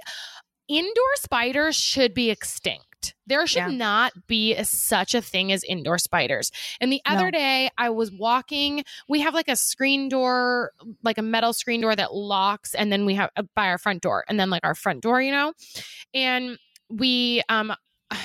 [0.67, 2.84] indoor spiders should be extinct.
[3.27, 3.67] There should Yeah.
[3.69, 6.51] not be a, such a thing as indoor spiders.
[6.79, 7.31] And the other No.
[7.31, 8.83] day, I was walking.
[9.07, 10.71] We have like a screen door,
[11.03, 14.01] like a metal screen door that locks, and then we have uh, by our front
[14.01, 15.53] door, and then like our front door, you know.
[16.13, 16.57] And
[16.89, 17.73] we um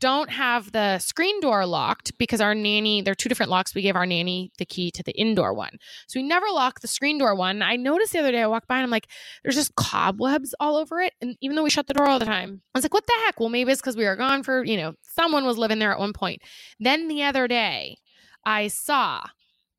[0.00, 3.74] don't have the screen door locked because our nanny, there are two different locks.
[3.74, 5.78] We gave our nanny the key to the indoor one.
[6.06, 7.62] So we never lock the screen door one.
[7.62, 9.08] I noticed the other day I walked by and I'm like,
[9.42, 11.14] there's just cobwebs all over it.
[11.20, 13.14] And even though we shut the door all the time, I was like, what the
[13.24, 13.40] heck?
[13.40, 15.98] Well, maybe it's because we were gone for, you know, someone was living there at
[15.98, 16.42] one point.
[16.78, 17.98] Then the other day,
[18.44, 19.22] I saw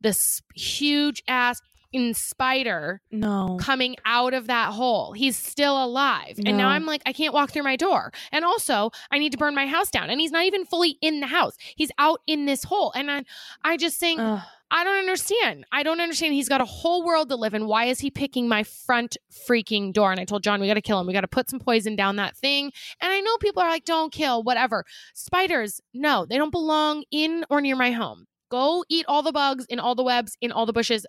[0.01, 1.62] this huge ass
[1.92, 3.58] in spider No.
[3.60, 5.14] coming out of that hole.
[5.14, 6.40] He's still alive.
[6.46, 8.12] And now I'm like, I can't walk through my door.
[8.32, 10.10] And also, I need to burn my house down.
[10.10, 11.56] And he's not even fully in the house.
[11.76, 12.92] He's out in this hole.
[12.96, 13.24] And I,
[13.64, 14.42] I just think, Ugh.
[14.72, 15.66] I don't understand.
[15.72, 16.36] I don't understand.
[16.36, 17.66] He's got a whole world to live in.
[17.66, 19.18] Why is he picking my front
[19.50, 20.12] freaking door?
[20.12, 21.08] And I told John, we got to kill him.
[21.08, 22.72] We got to put some poison down that thing.
[23.02, 24.86] And I know people are like, don't kill, whatever.
[25.16, 28.28] Spiders, no, they don't belong in or near my home.
[28.52, 31.06] Go eat all the bugs in all the webs, in all the bushes,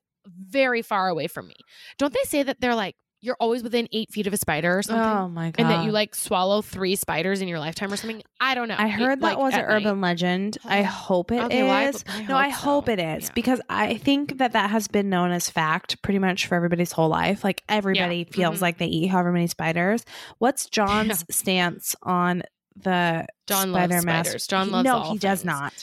[0.51, 1.57] very far away from me.
[1.99, 4.83] Don't they say that they're like, you're always within eight feet of a spider or
[4.83, 5.05] something?
[5.05, 5.61] Oh my god.
[5.61, 8.23] and that you like swallow three spiders in your lifetime or something?
[8.41, 8.77] I don't know.
[8.79, 9.69] I heard It- that like, was an night.
[9.77, 10.57] urban legend.
[10.65, 11.43] I hope it is.
[11.45, 12.93] Okay, well, I- I no, I hope so.
[12.93, 13.31] it is Yeah.
[13.35, 17.11] because I think that that has been known as fact pretty much for everybody's whole
[17.11, 17.45] life.
[17.45, 18.63] Like everybody feels Mhm.
[18.63, 20.03] like they eat however many spiders.
[20.39, 22.43] What's John's stance on
[22.75, 24.27] the John loves spider mask?
[24.31, 24.47] spiders.
[24.47, 25.75] John loves No, he does not.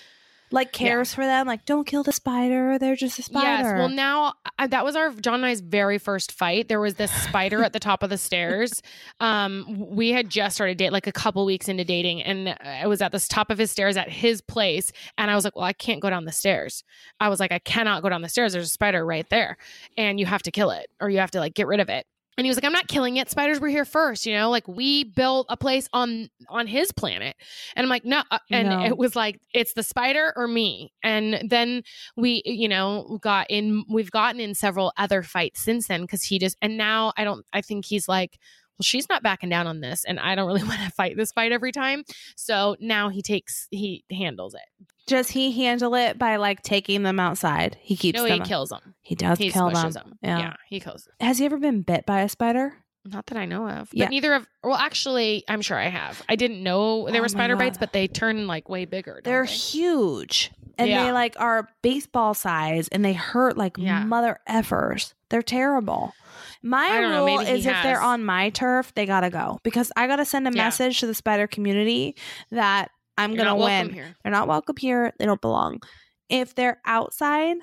[0.49, 1.47] Like cares for them.
[1.47, 2.77] Like don't kill the spider.
[2.79, 3.67] They're just a spider.
[3.67, 3.77] Yes.
[3.77, 6.69] Well, now I, that was our John and I's very first fight.
[6.69, 8.81] There was this spider at the top of the stairs.
[9.19, 13.01] Um, we had just started dating, like a couple weeks into dating, and I was
[13.01, 15.73] at the top of his stairs at his place, and I was like, "Well, I
[15.73, 16.83] can't go down the stairs."
[17.19, 18.53] I was like, "I cannot go down the stairs.
[18.53, 19.57] There's a spider right there,
[19.97, 22.05] and you have to kill it, or you have to like get rid of it."
[22.37, 23.29] And he was like, "I'm not killing it.
[23.31, 24.49] Spiders were here first, you know.
[24.51, 27.35] Like we built a place on on his planet."
[27.75, 28.85] And I'm like, "No." uh," And No.
[28.85, 31.81] it was like, "It's the spider or me." And then
[32.15, 33.83] we, you know, got in.
[33.89, 36.57] We've gotten in several other fights since then because he just.
[36.61, 37.45] And now I don't.
[37.53, 38.37] I think he's like.
[38.77, 41.31] Well, she's not backing down on this, and I don't really want to fight this
[41.31, 42.03] fight every time.
[42.35, 44.61] So now he takes, he handles it.
[45.07, 47.77] Does he handle it by like taking them outside?
[47.81, 48.45] He keeps No, he them.
[48.45, 48.93] kills them.
[49.01, 49.91] He does He kill them.
[49.91, 50.13] them.
[50.21, 50.37] Yeah.
[50.39, 50.53] Yeah.
[50.67, 51.13] he kills them.
[51.21, 52.73] Has he ever been bit by a spider?
[53.05, 53.87] Not that I know of.
[53.93, 54.09] Yeah.
[54.09, 56.21] Neither of well, actually, I'm sure I have.
[56.27, 57.59] I didn't know there Oh were spider God.
[57.59, 59.21] bites, but they turn like way bigger.
[59.23, 59.51] They're they?
[59.51, 60.51] huge.
[60.77, 61.05] And Yeah.
[61.05, 64.03] they like are baseball size and they hurt like Yeah.
[64.03, 65.13] mother effers.
[65.29, 66.13] They're terrible.
[66.67, 69.59] My I know, rule maybe is if they're on my turf, they gotta go.
[69.63, 70.63] Because I gotta send a Yeah.
[70.65, 72.15] message to the spider community
[72.51, 73.91] that I'm You're gonna win.
[73.93, 74.15] here.
[74.23, 75.13] They're not welcome here.
[75.17, 75.79] They don't belong.
[76.29, 77.55] If they're outside,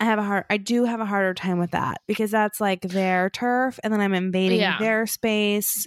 [0.00, 0.44] I have a hard.
[0.48, 4.00] I do have a harder time with that because that's like their turf, and then
[4.00, 4.78] I'm invading Yeah.
[4.78, 5.86] their space,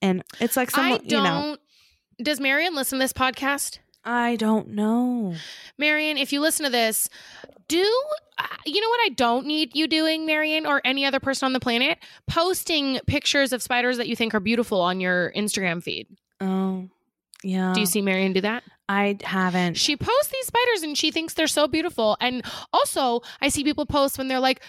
[0.00, 0.98] and it's like I someone.
[1.00, 1.10] don't.
[1.10, 1.56] You know,
[2.22, 3.78] Does Marion listen to this podcast?
[4.04, 5.34] I don't know.
[5.78, 7.08] Marion, if you listen to this,
[7.68, 7.80] do
[8.38, 11.52] uh, you know what I don't need you doing, Marion, or any other person on
[11.52, 11.98] the planet?
[12.28, 16.08] Posting pictures of spiders that you think are beautiful on your Instagram feed.
[16.40, 16.88] Oh,
[17.44, 17.72] yeah.
[17.74, 18.64] Do you see Marion do that?
[18.88, 19.74] I haven't.
[19.76, 22.16] She posts these spiders and she thinks they're so beautiful.
[22.20, 22.42] And
[22.72, 24.62] also, I see people post when they're like,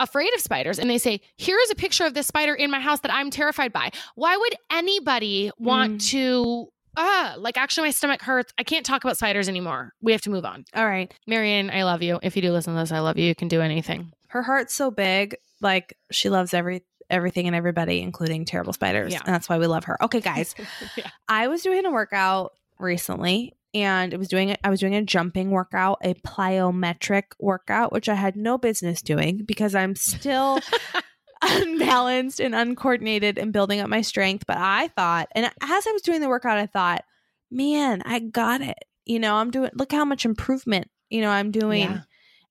[0.00, 2.80] afraid of spiders and they say here is a picture of this spider in my
[2.80, 6.08] house that i'm terrified by why would anybody want Mm.
[6.10, 10.20] to ah like actually my stomach hurts i can't talk about spiders anymore we have
[10.20, 11.12] to move on All right.
[11.26, 13.48] marion i love you if you do listen to this i love you you can
[13.48, 15.36] do anything Her heart's so big.
[15.60, 19.12] Like she loves every everything and everybody, including terrible spiders.
[19.12, 19.20] Yeah.
[19.24, 20.02] And that's why we love her.
[20.02, 20.54] Okay, guys.
[20.96, 21.08] Yeah.
[21.28, 25.02] I was doing a workout recently and it was doing it I was doing a
[25.02, 30.58] jumping workout, a plyometric workout, which I had no business doing because I'm still
[31.42, 34.44] unbalanced and uncoordinated and building up my strength.
[34.46, 37.04] But I thought, and as I was doing the workout, I thought,
[37.50, 38.78] man, I got it.
[39.04, 41.82] You know, I'm doing look how much improvement, you know, I'm doing.
[41.82, 42.00] Yeah.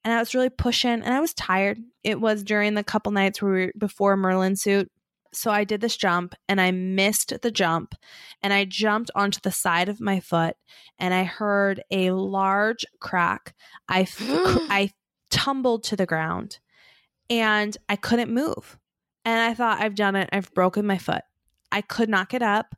[0.05, 1.79] And I was really pushing and I was tired.
[2.03, 4.91] It was during the couple nights where we were before Merlin suit.
[5.33, 7.95] So I did this jump and I missed the jump
[8.41, 10.55] and I jumped onto the side of my foot
[10.99, 13.55] and I heard a large crack.
[13.87, 14.91] I, I
[15.31, 16.59] tumbled to the ground
[17.29, 18.77] and I couldn't move.
[19.25, 20.29] And I thought I've done it.
[20.31, 21.21] I've broken my foot.
[21.71, 22.75] I could not get up.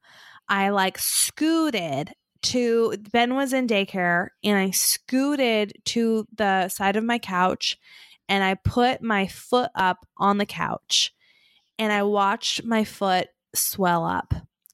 [0.48, 2.12] I like scooted
[2.44, 7.78] to Ben was in daycare and I scooted to the side of my couch
[8.30, 11.14] and I put my foot up on the couch
[11.80, 14.34] and I watched my foot swell up.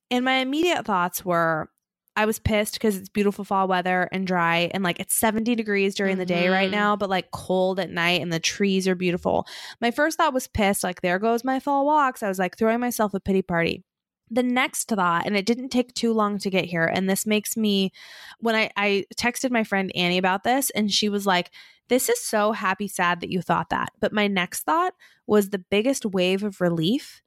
[0.09, 1.69] And my immediate thoughts were
[2.15, 5.95] I was pissed because it's beautiful fall weather and dry and like it's 70 degrees
[5.95, 6.73] during the day right Mhm.
[6.73, 9.47] now, but like cold at night and the trees are beautiful.
[9.79, 12.21] My first thought was pissed, like there goes my fall walks.
[12.21, 13.83] I was like throwing myself a pity party.
[14.29, 17.57] The next thought, and it didn't take too long to get here, and this makes
[17.57, 17.91] me
[18.39, 21.51] when I, I texted my friend Annie about this, and she was like,
[21.89, 23.89] This is so happy, sad that you thought that.
[23.99, 24.93] But my next thought
[25.27, 27.20] was the biggest wave of relief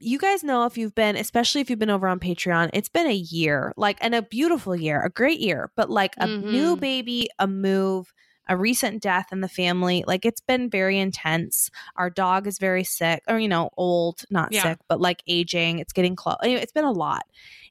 [0.00, 3.06] you guys know if you've been, especially if you've been over on Patreon, it's been
[3.06, 6.50] a year, like, and a beautiful year, a great year, but like a Mhm.
[6.50, 8.12] new baby, a move,
[8.48, 10.02] a recent death in the family.
[10.06, 11.70] Like, it's been very intense.
[11.96, 14.62] Our dog is very sick, or, you know, old, not Yeah.
[14.62, 15.78] sick, but like aging.
[15.78, 16.36] It's getting close.
[16.42, 17.22] Anyway, it's been a lot.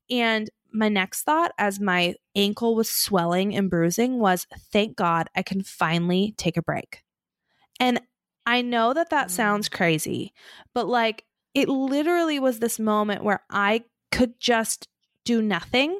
[0.10, 5.42] And my next thought, as my ankle was swelling and bruising, was thank God I
[5.42, 7.04] can finally take a break.
[7.80, 8.02] And
[8.46, 9.32] I know that that Mm.
[9.32, 10.34] sounds crazy,
[10.74, 14.88] but like it literally was this moment where I could just
[15.26, 16.00] do nothing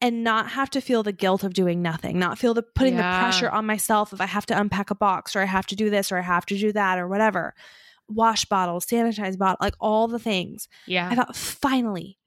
[0.00, 3.12] and not have to feel the guilt of doing nothing, not feel the putting Yeah.
[3.12, 5.76] the pressure on myself if I have to unpack a box or I have to
[5.76, 7.54] do this or I have to do that or whatever.
[8.08, 10.68] Wash bottles, sanitize bottle, like all the things.
[10.86, 12.18] yeah I thought finally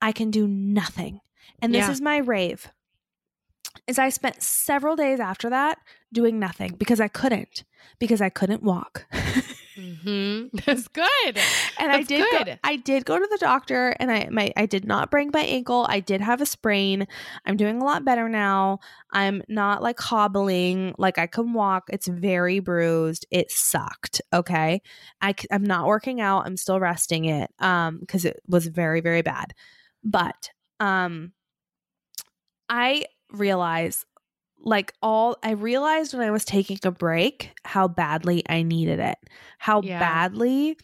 [0.00, 1.20] I can do nothing.
[1.60, 1.92] And this Yeah.
[1.92, 2.68] is my rave.
[3.86, 5.78] Is I spent several days after that
[6.12, 7.64] doing nothing because I couldn't
[7.98, 9.06] because I couldn't walk.
[9.82, 11.44] hmm that's good
[11.76, 12.44] and I That's did go.
[12.62, 15.86] I did go to the doctor and I my I did not break my ankle.
[15.88, 17.06] I did have a sprain.
[17.44, 18.78] I'm doing a lot better now.
[19.12, 21.84] I'm not like hobbling, like I can walk.
[21.90, 23.26] It's very bruised.
[23.30, 24.82] It sucked, okay?
[25.20, 26.46] I I'm not working out.
[26.46, 29.54] I'm still resting it um cuz it was very very bad.
[30.04, 31.32] But um
[32.68, 34.04] I realize
[34.62, 39.18] like all I realized when I was taking a break how badly I needed it.
[39.58, 39.98] How Yeah.
[39.98, 40.76] badly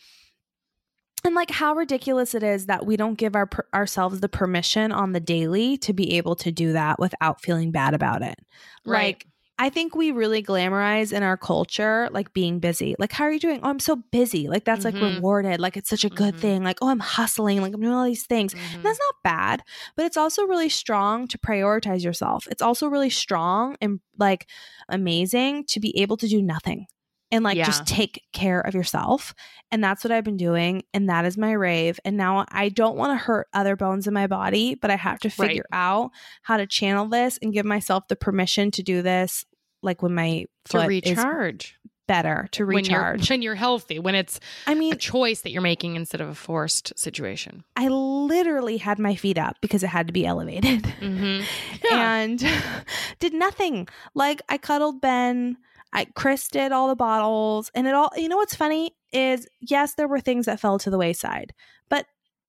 [1.24, 4.93] and like how ridiculous it is that we don't give our per- ourselves the permission
[4.93, 8.37] on the daily to be able to do that without feeling bad about it.
[8.85, 9.07] Right.
[9.16, 9.26] Like
[9.61, 12.94] I think we really glamorize in our culture like being busy.
[12.98, 13.61] Like how are you doing?
[13.64, 14.48] Oh, I'm so busy.
[14.48, 15.16] Like that's like Mhm.
[15.16, 15.59] rewarded.
[15.59, 16.40] Like it's such a good Mhm.
[16.40, 16.62] thing.
[16.62, 17.61] Like oh, I'm hustling.
[17.61, 18.54] Like I'm doing all these things.
[18.54, 18.74] Mhm.
[18.74, 19.62] And that's not bad,
[19.96, 22.46] but it's also really strong to prioritize yourself.
[22.50, 24.46] It's also really strong and like
[24.88, 26.86] amazing to be able to do nothing
[27.30, 27.64] and like Yeah.
[27.66, 29.34] just take care of yourself.
[29.70, 30.84] And that's what I've been doing.
[30.94, 32.00] And that is my rave.
[32.04, 35.18] And now I don't want to hurt other bones in my body, but I have
[35.20, 35.48] to Right.
[35.48, 36.11] figure out
[36.42, 39.44] how to channel this and give myself the permission to do this.
[39.83, 41.76] Like when my to foot is recharge
[42.07, 43.31] better to when you're recharge.
[43.31, 46.91] when you're healthy when it's i mean, choice that you're making instead of a forced
[46.99, 50.83] situation I literally had my feet up because it had to be elevated.
[50.85, 51.45] mm-hmm.
[51.95, 52.43] and
[53.20, 53.89] did nothing.
[54.14, 55.59] Like I cuddled Ben.
[55.93, 58.11] I Chris did all the bottles, and it all.
[58.16, 61.55] You know what's funny is yes, there were things that fell to the wayside,
[61.89, 62.07] but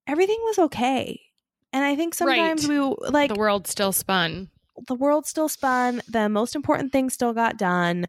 [0.07, 1.21] everything was okay.
[1.71, 2.79] And I think sometimes Right.
[3.01, 4.49] we like the world still spun
[4.87, 6.01] the world still spun.
[6.07, 8.05] The most important thing still got done,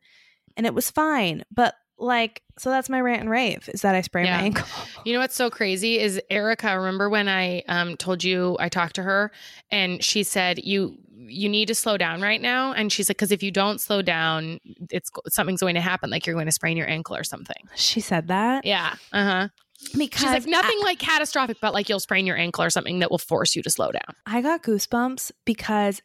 [0.57, 1.45] and it was fine.
[1.51, 4.39] But like, so that's my rant and rave is that I sprained Yeah.
[4.39, 4.67] my ankle.
[5.05, 6.77] You know what's so crazy is Erica.
[6.79, 9.31] Remember when I um, told you I talked to her
[9.71, 10.97] and she said you
[11.33, 14.01] you need to slow down right now, and she's like, because if you don't slow
[14.03, 14.59] down,
[14.91, 17.69] it's something's going to happen, like you're going to sprain your ankle or something.
[17.77, 18.95] She said that Yeah.
[19.13, 19.49] Uh huh.
[19.97, 22.99] because She's like nothing I, like catastrophic, but like you'll sprain your ankle or something
[23.01, 24.17] that will force you to slow down.
[24.27, 26.01] I got goosebumps because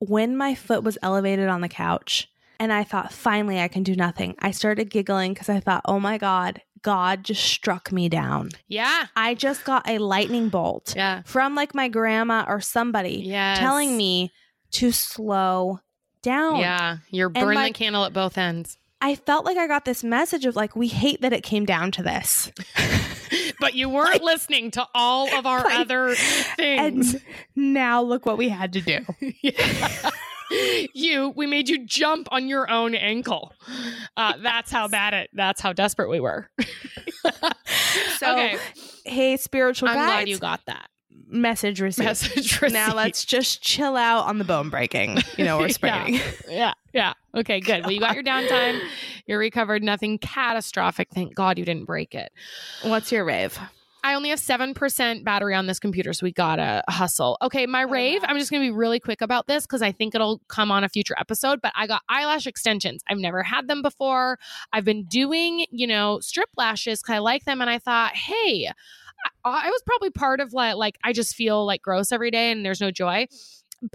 [0.00, 2.28] when my foot was elevated on the couch
[2.58, 6.00] and I thought, finally, I can do nothing, I started giggling because I thought, oh
[6.00, 8.50] my God, God just struck me down.
[8.66, 9.06] Yeah.
[9.14, 11.22] I just got a lightning bolt Yeah.
[11.26, 13.58] from like my grandma or somebody Yes.
[13.58, 14.32] telling me
[14.72, 15.80] to slow
[16.22, 16.56] down.
[16.60, 16.98] Yeah.
[17.10, 18.78] You're burning the candle at both ends.
[19.02, 21.90] I felt like I got this message of like, we hate that it came down
[21.92, 22.50] to this.
[23.60, 27.14] But you weren't listening to all of our Like- other things.
[27.14, 27.22] And
[27.54, 29.04] now look what we had to do.
[30.94, 33.52] you, we made you jump on your own ankle.
[34.16, 35.30] Uh, that's how bad it.
[35.32, 36.48] That's how desperate we were.
[38.18, 38.58] So, okay,
[39.04, 40.88] hey, spiritual I'm glad guides, you got that
[41.30, 42.06] message received.
[42.06, 42.60] message.
[42.72, 45.18] Now let's just chill out on the bone breaking.
[45.36, 45.72] You know, we're Yeah.
[45.72, 46.20] spraining.
[46.48, 47.12] Yeah, yeah.
[47.34, 47.82] Okay, good.
[47.82, 48.80] Well, you got your downtime.
[49.26, 49.82] You're recovered.
[49.82, 51.08] Nothing catastrophic.
[51.14, 52.32] Thank God you didn't break it.
[52.82, 53.58] What's your rave?
[54.02, 57.36] I only have 7% battery on this computer, so we gotta hustle.
[57.42, 60.40] Okay, my rave, I'm just gonna be really quick about this because I think it'll
[60.48, 61.60] come on a future episode.
[61.60, 63.02] But I got eyelash extensions.
[63.10, 64.38] I've never had them before.
[64.72, 67.60] I've been doing, you know, strip lashes because I like them.
[67.60, 68.70] And I thought, hey,
[69.44, 72.64] I, was probably part of like, like, I just feel like gross every day and
[72.64, 73.26] there's no joy.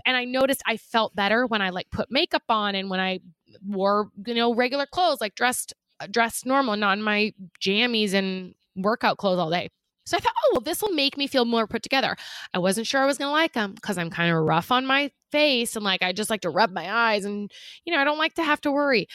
[0.06, 3.20] And I noticed I felt better when I like put makeup on and when I
[3.66, 8.56] wore, you know, regular clothes, like dressed, uh, dressed normal, not in my jammies and
[8.76, 9.70] workout clothes all day.
[10.08, 12.16] So I thought, oh, well, this will make me feel more put together.
[12.54, 15.12] I wasn't sure I was to like them because I'm kind of rough on my
[15.32, 17.52] face and like I just like to rub my eyes and,
[17.86, 19.08] you know, I don't like to have to worry.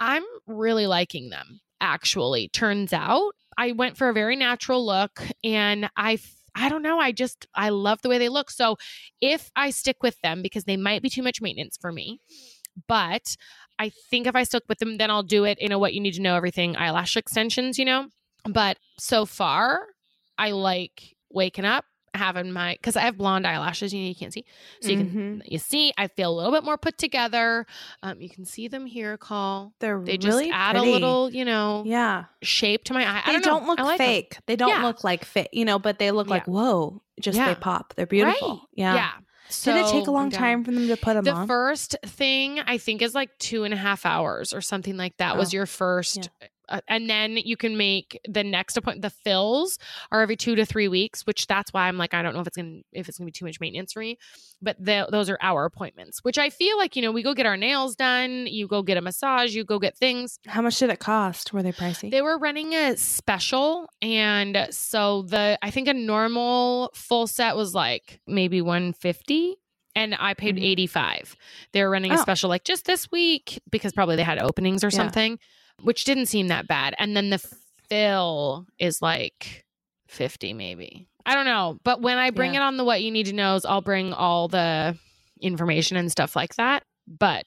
[0.00, 2.48] I'm really liking them, actually.
[2.48, 6.18] Turns out I went for a very natural look and I,
[6.54, 8.50] I don't know, I just, I love the way they look.
[8.50, 8.76] So
[9.20, 12.20] if I stick with them, because they might be too much maintenance for me,
[12.88, 13.36] but
[13.78, 16.00] I think if I stick with them, then I'll do it in a what you
[16.00, 18.06] need to know everything eyelash extensions, you know?
[18.44, 19.86] But so far,
[20.38, 21.84] I like waking up
[22.14, 23.92] having my because I have blonde eyelashes.
[23.94, 24.44] You know, you can't see,
[24.80, 25.92] so you can you see.
[25.96, 27.66] I feel a little bit more put together.
[28.02, 29.72] Um, you can see them here, Coll.
[29.80, 30.90] They're They just really add pretty.
[30.90, 33.22] a little, you know, Yeah, shape to my eye.
[33.24, 33.58] I they don't, know.
[33.58, 34.36] don't, look I like fake.
[34.46, 34.82] They don't Yeah.
[34.82, 36.52] look like fit, you know, but they look like Yeah.
[36.52, 37.02] whoa.
[37.20, 37.48] Just Yeah.
[37.48, 37.94] they pop.
[37.96, 38.48] They're beautiful.
[38.50, 38.58] Right.
[38.74, 38.94] Yeah.
[38.94, 39.10] Yeah.
[39.64, 41.46] Did it take a long time for them to put them The on?
[41.46, 45.36] first thing I think is like two and a half hours or something like that
[45.36, 46.30] was Oh, your first.
[46.72, 49.02] Uh, and then you can make the next appointment.
[49.02, 49.78] The fills
[50.10, 52.46] are every two to three weeks, which that's why I'm like I don't know if
[52.48, 54.18] it's gonna if it's gonna be too much maintenance for me.
[54.60, 57.46] But the, those are our appointments, which I feel like you know we go get
[57.46, 60.38] our nails done, you go get a massage, you go get things.
[60.46, 61.52] How much did it cost?
[61.52, 62.10] Were they pricey?
[62.10, 67.74] They were running a special, and so the I think a normal full set was
[67.74, 69.56] like maybe 150
[69.94, 70.62] and I paid Mhm.
[70.64, 71.36] 85.
[71.72, 72.22] They were running a Oh.
[72.22, 74.96] special like just this week because probably they had openings or Yeah.
[74.96, 75.38] something,
[75.82, 76.94] which didn't seem that bad.
[76.98, 77.38] And then the
[77.88, 79.64] fill is like
[80.08, 81.08] 50 maybe.
[81.24, 82.60] I don't know, but when I bring Yeah.
[82.60, 84.98] it on the what you need to knows, I'll bring all the
[85.40, 86.82] information and stuff like that.
[87.06, 87.44] But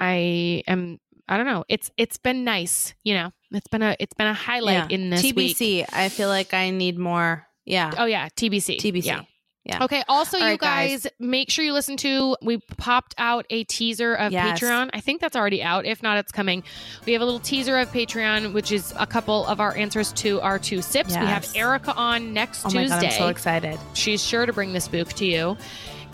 [0.00, 0.98] I am
[1.30, 1.64] I don't know.
[1.68, 3.32] It's it's been nice, you know.
[3.50, 4.96] It's been a it's been a highlight Yeah.
[4.96, 5.56] in this week.
[5.56, 5.84] TBC.
[5.92, 7.46] I feel like I need more.
[7.64, 7.90] Yeah.
[7.98, 8.78] Oh yeah, TBC.
[8.78, 9.04] TBC.
[9.04, 9.22] Yeah.
[9.68, 9.84] Yeah.
[9.84, 10.02] Okay.
[10.08, 11.02] Also, All you right, guys.
[11.02, 12.36] guys, make sure you listen to.
[12.40, 14.58] We popped out a teaser of Yes.
[14.60, 14.88] Patreon.
[14.94, 15.84] I think that's already out.
[15.84, 16.62] If not, it's coming.
[17.04, 20.40] We have a little teaser of Patreon, which is a couple of our answers to
[20.40, 21.10] our two sips.
[21.10, 22.88] We have Erica on next Oh Tuesday.
[22.88, 23.78] god, I'm so excited.
[23.92, 25.58] She's sure to bring the spook to you,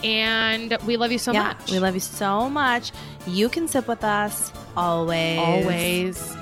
[0.03, 1.71] and we love you so yeah, much.
[1.71, 2.91] we love you so much.
[3.27, 5.39] You can sip with us always.
[5.39, 6.37] always.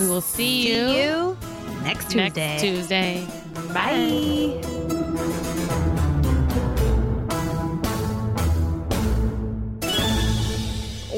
[0.00, 1.36] We will see, See you
[1.84, 2.48] next Tuesday.
[2.48, 3.26] next Tuesday.
[3.72, 4.62] Bye.